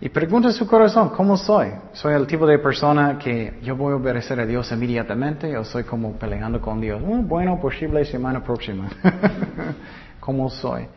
Y 0.00 0.08
pregunta 0.08 0.50
su 0.50 0.66
corazón, 0.66 1.10
¿cómo 1.10 1.36
soy? 1.36 1.68
¿Soy 1.92 2.14
el 2.14 2.26
tipo 2.26 2.46
de 2.46 2.58
persona 2.58 3.16
que 3.18 3.58
yo 3.62 3.76
voy 3.76 3.92
a 3.92 3.96
obedecer 3.96 4.40
a 4.40 4.46
Dios 4.46 4.70
inmediatamente 4.72 5.56
o 5.56 5.64
soy 5.64 5.84
como 5.84 6.12
peleando 6.18 6.60
con 6.60 6.80
Dios? 6.80 7.00
Mm, 7.00 7.26
bueno, 7.28 7.60
posible 7.60 8.04
semana 8.04 8.42
próxima. 8.42 8.88
¿Cómo 10.20 10.50
soy? 10.50 10.88